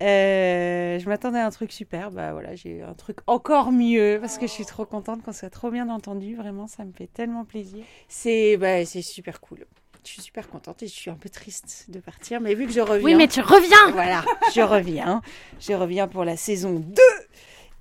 Euh, 0.00 0.98
je 0.98 1.08
m'attendais 1.08 1.38
à 1.40 1.46
un 1.46 1.50
truc 1.50 1.72
super. 1.72 2.10
Bah 2.10 2.32
voilà, 2.32 2.54
j'ai 2.54 2.70
eu 2.78 2.82
un 2.82 2.94
truc 2.94 3.18
encore 3.26 3.72
mieux 3.72 4.18
parce 4.20 4.38
que 4.38 4.46
je 4.46 4.52
suis 4.52 4.64
trop 4.66 4.84
contente 4.84 5.22
qu'on 5.22 5.32
soit 5.32 5.50
trop 5.50 5.70
bien 5.70 5.88
entendu. 5.88 6.36
Vraiment, 6.36 6.66
ça 6.68 6.84
me 6.84 6.92
fait 6.92 7.08
tellement 7.08 7.44
plaisir. 7.44 7.84
C'est 8.06 8.56
bah, 8.56 8.84
c'est 8.84 9.02
super 9.02 9.40
cool. 9.40 9.66
Je 10.08 10.14
suis 10.14 10.22
super 10.22 10.48
contente 10.48 10.82
et 10.82 10.86
je 10.86 10.92
suis 10.94 11.10
un 11.10 11.16
peu 11.16 11.28
triste 11.28 11.84
de 11.90 12.00
partir. 12.00 12.40
Mais 12.40 12.54
vu 12.54 12.66
que 12.66 12.72
je 12.72 12.80
reviens. 12.80 13.04
Oui, 13.04 13.14
mais 13.14 13.28
tu 13.28 13.42
reviens 13.42 13.90
Voilà, 13.92 14.24
je 14.54 14.62
reviens. 14.62 15.20
Je 15.60 15.74
reviens 15.74 16.08
pour 16.08 16.24
la 16.24 16.34
saison 16.38 16.78
2. 16.80 17.02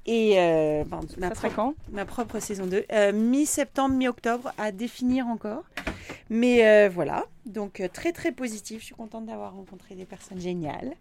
Et 0.07 0.34
euh, 0.38 0.84
ben, 0.86 1.00
ma 1.17 1.29
Ça 1.29 1.36
serait 1.36 1.48
propre- 1.50 1.55
quand? 1.55 1.74
ma 1.89 2.03
propre 2.03 2.39
saison 2.41 2.65
2. 2.65 2.84
Euh, 2.91 3.13
mi-septembre, 3.13 3.96
mi-octobre, 3.96 4.51
à 4.57 4.74
définir 4.74 5.25
encore. 5.27 5.63
Mais 6.29 6.67
euh, 6.67 6.89
voilà, 6.89 7.24
donc 7.46 7.79
euh, 7.79 7.88
très 7.88 8.12
très 8.12 8.34
positif. 8.34 8.81
Je 8.81 8.86
suis 8.88 8.96
contente 8.96 9.25
d'avoir 9.25 9.53
rencontré 9.53 9.96
des 9.96 10.05
personnes 10.05 10.41
géniales. 10.41 10.96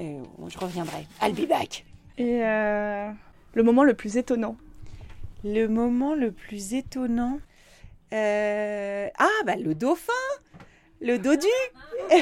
Euh, 0.00 0.20
bon, 0.38 0.48
je 0.48 0.58
reviendrai. 0.58 1.06
I'll 1.22 1.32
be 1.32 1.48
back. 1.48 1.84
Et 2.18 2.40
euh, 2.44 3.08
le 3.54 3.62
moment 3.62 3.84
le 3.84 3.94
plus 3.94 4.16
étonnant 4.16 4.56
Le 5.44 5.66
moment 5.68 6.14
le 6.14 6.32
plus 6.32 6.74
étonnant. 6.74 7.38
euh, 8.12 9.08
Ah, 9.16 9.28
bah 9.44 9.54
le 9.56 9.74
dauphin 9.76 10.12
Le 11.00 11.18
dodu 11.18 11.46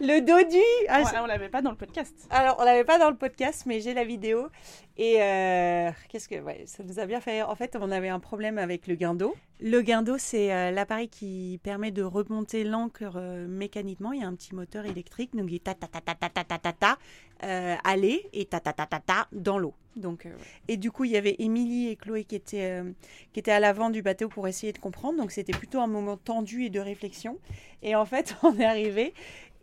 Le 0.00 0.20
dodu 0.20 0.56
Ah, 0.88 1.02
Ouais, 1.02 1.18
On 1.22 1.26
l'avait 1.26 1.48
pas 1.48 1.62
dans 1.62 1.70
le 1.70 1.76
podcast. 1.76 2.14
Alors, 2.30 2.56
on 2.58 2.64
l'avait 2.64 2.84
pas 2.84 2.98
dans 2.98 3.10
le 3.10 3.16
podcast, 3.16 3.64
mais 3.66 3.80
j'ai 3.80 3.94
la 3.94 4.04
vidéo. 4.04 4.48
Et 4.98 5.16
euh, 5.20 5.90
qu'est-ce 6.08 6.28
que. 6.28 6.36
Ça 6.64 6.82
nous 6.82 6.98
a 6.98 7.06
bien 7.06 7.20
fait. 7.20 7.42
En 7.42 7.54
fait, 7.54 7.76
on 7.78 7.90
avait 7.90 8.08
un 8.08 8.20
problème 8.20 8.56
avec 8.56 8.86
le 8.86 8.94
guindeau. 8.94 9.34
Le 9.60 9.82
guindeau, 9.82 10.16
c'est 10.18 10.52
euh, 10.52 10.70
l'appareil 10.70 11.08
qui 11.08 11.60
permet 11.62 11.90
de 11.90 12.02
remonter 12.02 12.64
l'encre 12.64 13.16
euh, 13.16 13.46
mécaniquement. 13.46 14.12
Il 14.12 14.20
y 14.20 14.24
a 14.24 14.26
un 14.26 14.34
petit 14.34 14.54
moteur 14.54 14.86
électrique. 14.86 15.34
Donc, 15.34 15.48
il 15.50 15.60
ta 15.60 15.74
ta 15.74 15.88
ta 15.88 16.72
ta 16.72 16.98
euh, 17.44 17.76
aller 17.84 18.28
et 18.32 18.46
ta 18.46 18.60
ta 18.60 18.72
ta 18.72 19.28
dans 19.32 19.58
l'eau. 19.58 19.74
Donc, 19.96 20.26
euh. 20.26 20.30
Et 20.68 20.76
du 20.76 20.90
coup, 20.90 21.04
il 21.04 21.12
y 21.12 21.16
avait 21.16 21.36
Émilie 21.38 21.88
et 21.88 21.96
Chloé 21.96 22.24
qui 22.24 22.36
étaient, 22.36 22.80
euh, 22.80 22.90
qui 23.32 23.40
étaient 23.40 23.50
à 23.50 23.60
l'avant 23.60 23.88
du 23.88 24.02
bateau 24.02 24.28
pour 24.28 24.46
essayer 24.46 24.72
de 24.72 24.78
comprendre. 24.78 25.18
Donc, 25.18 25.32
c'était 25.32 25.52
plutôt 25.52 25.80
un 25.80 25.86
moment 25.86 26.18
tendu 26.18 26.64
et 26.64 26.70
de 26.70 26.80
réflexion. 26.80 27.38
Et 27.82 27.94
en 27.94 28.04
fait, 28.04 28.36
on 28.42 28.58
est 28.58 28.64
arrivé. 28.64 29.14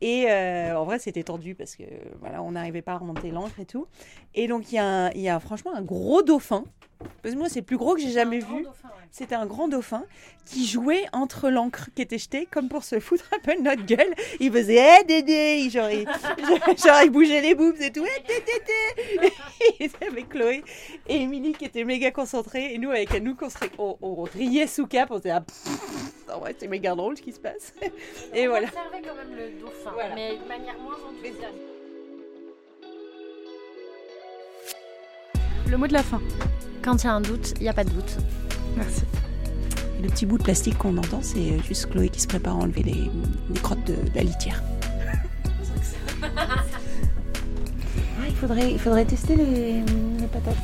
Et 0.01 0.25
euh, 0.29 0.77
en 0.77 0.85
vrai, 0.85 0.99
c'était 0.99 1.23
tendu 1.23 1.55
parce 1.55 1.75
que 1.75 1.83
voilà, 2.19 2.41
on 2.41 2.51
n'arrivait 2.51 2.81
pas 2.81 2.93
à 2.93 2.97
remonter 2.97 3.31
l'encre 3.31 3.59
et 3.59 3.65
tout. 3.65 3.87
Et 4.35 4.47
donc, 4.47 4.71
il 4.71 4.75
y, 4.75 5.19
y 5.21 5.29
a 5.29 5.39
franchement 5.39 5.73
un 5.75 5.81
gros 5.81 6.21
dauphin. 6.21 6.65
Parce 7.21 7.35
que 7.35 7.39
moi, 7.39 7.49
c'est 7.49 7.59
le 7.59 7.65
plus 7.65 7.77
gros 7.77 7.95
que 7.95 8.01
j'ai 8.01 8.11
jamais 8.11 8.39
vu. 8.39 8.65
C'était 9.11 9.35
un 9.35 9.45
grand 9.45 9.67
dauphin 9.67 10.03
qui 10.45 10.65
jouait 10.65 11.05
entre 11.13 11.49
l'encre 11.49 11.89
qui 11.95 12.01
était 12.01 12.17
jetée, 12.17 12.47
comme 12.49 12.67
pour 12.67 12.83
se 12.83 12.99
foutre 12.99 13.25
un 13.35 13.39
peu 13.39 13.55
de 13.55 13.61
notre 13.61 13.85
gueule. 13.85 14.13
Il 14.39 14.51
faisait 14.51 14.81
Eh 15.01 15.03
Dédé 15.05 15.59
Il- 15.61 15.69
Genre, 15.69 15.89
il, 15.91 16.05
genre, 16.83 17.01
il 17.03 17.09
bougeait 17.11 17.41
les 17.41 17.53
boobs 17.53 17.79
et 17.79 17.91
tout. 17.91 18.03
Eh 18.05 18.21
Dédé 18.27 19.33
Il 19.79 19.85
était 19.85 20.05
avec 20.07 20.29
Chloé 20.29 20.63
et 21.07 21.15
Émilie 21.21 21.53
qui 21.53 21.65
était 21.65 21.83
méga 21.83 22.09
concentrée. 22.11 22.73
Et 22.73 22.77
nous, 22.79 22.89
avec 22.89 23.13
nous, 23.21 23.35
on, 23.39 23.49
serait- 23.49 23.71
on, 23.77 23.97
on 24.01 24.23
riait 24.23 24.67
sous 24.67 24.87
cap. 24.87 25.09
On 25.11 25.19
était 25.19 25.29
là. 25.29 25.43
En 26.33 26.39
vrai, 26.39 26.55
c'est 26.57 26.67
méga 26.67 26.95
drôle 26.95 27.15
ce 27.17 27.21
qui 27.21 27.31
se 27.33 27.39
passe. 27.39 27.73
Et 28.33 28.47
voilà. 28.47 28.67
observait 28.67 29.01
quand 29.07 29.15
même 29.15 29.35
le 29.37 29.59
dauphin, 29.61 29.91
Voilà. 29.93 30.15
mais 30.15 30.37
de 30.37 30.47
manière 30.47 30.77
moins 30.79 30.95
enthousiaste. 31.07 31.53
Le 35.69 35.77
mot 35.77 35.87
de 35.87 35.93
la 35.93 36.03
fin. 36.03 36.21
Quand 36.81 37.03
il 37.03 37.05
y 37.05 37.09
a 37.09 37.13
un 37.13 37.21
doute, 37.21 37.53
il 37.57 37.63
n'y 37.63 37.69
a 37.69 37.73
pas 37.73 37.83
de 37.83 37.89
doute. 37.89 38.17
Merci. 38.75 39.03
Le 40.01 40.09
petit 40.09 40.25
bout 40.25 40.37
de 40.37 40.43
plastique 40.43 40.77
qu'on 40.77 40.97
entend, 40.97 41.19
c'est 41.21 41.59
juste 41.63 41.89
Chloé 41.89 42.09
qui 42.09 42.19
se 42.19 42.27
prépare 42.27 42.55
à 42.55 42.59
enlever 42.59 42.83
les, 42.83 43.09
les 43.49 43.59
crottes 43.61 43.85
de, 43.85 43.93
de 43.93 44.15
la 44.15 44.23
litière. 44.23 44.61
Ah, 46.21 46.63
il, 48.27 48.35
faudrait, 48.35 48.71
il 48.71 48.79
faudrait 48.79 49.05
tester 49.05 49.35
les, 49.35 49.81
les 50.19 50.27
patates. 50.31 50.57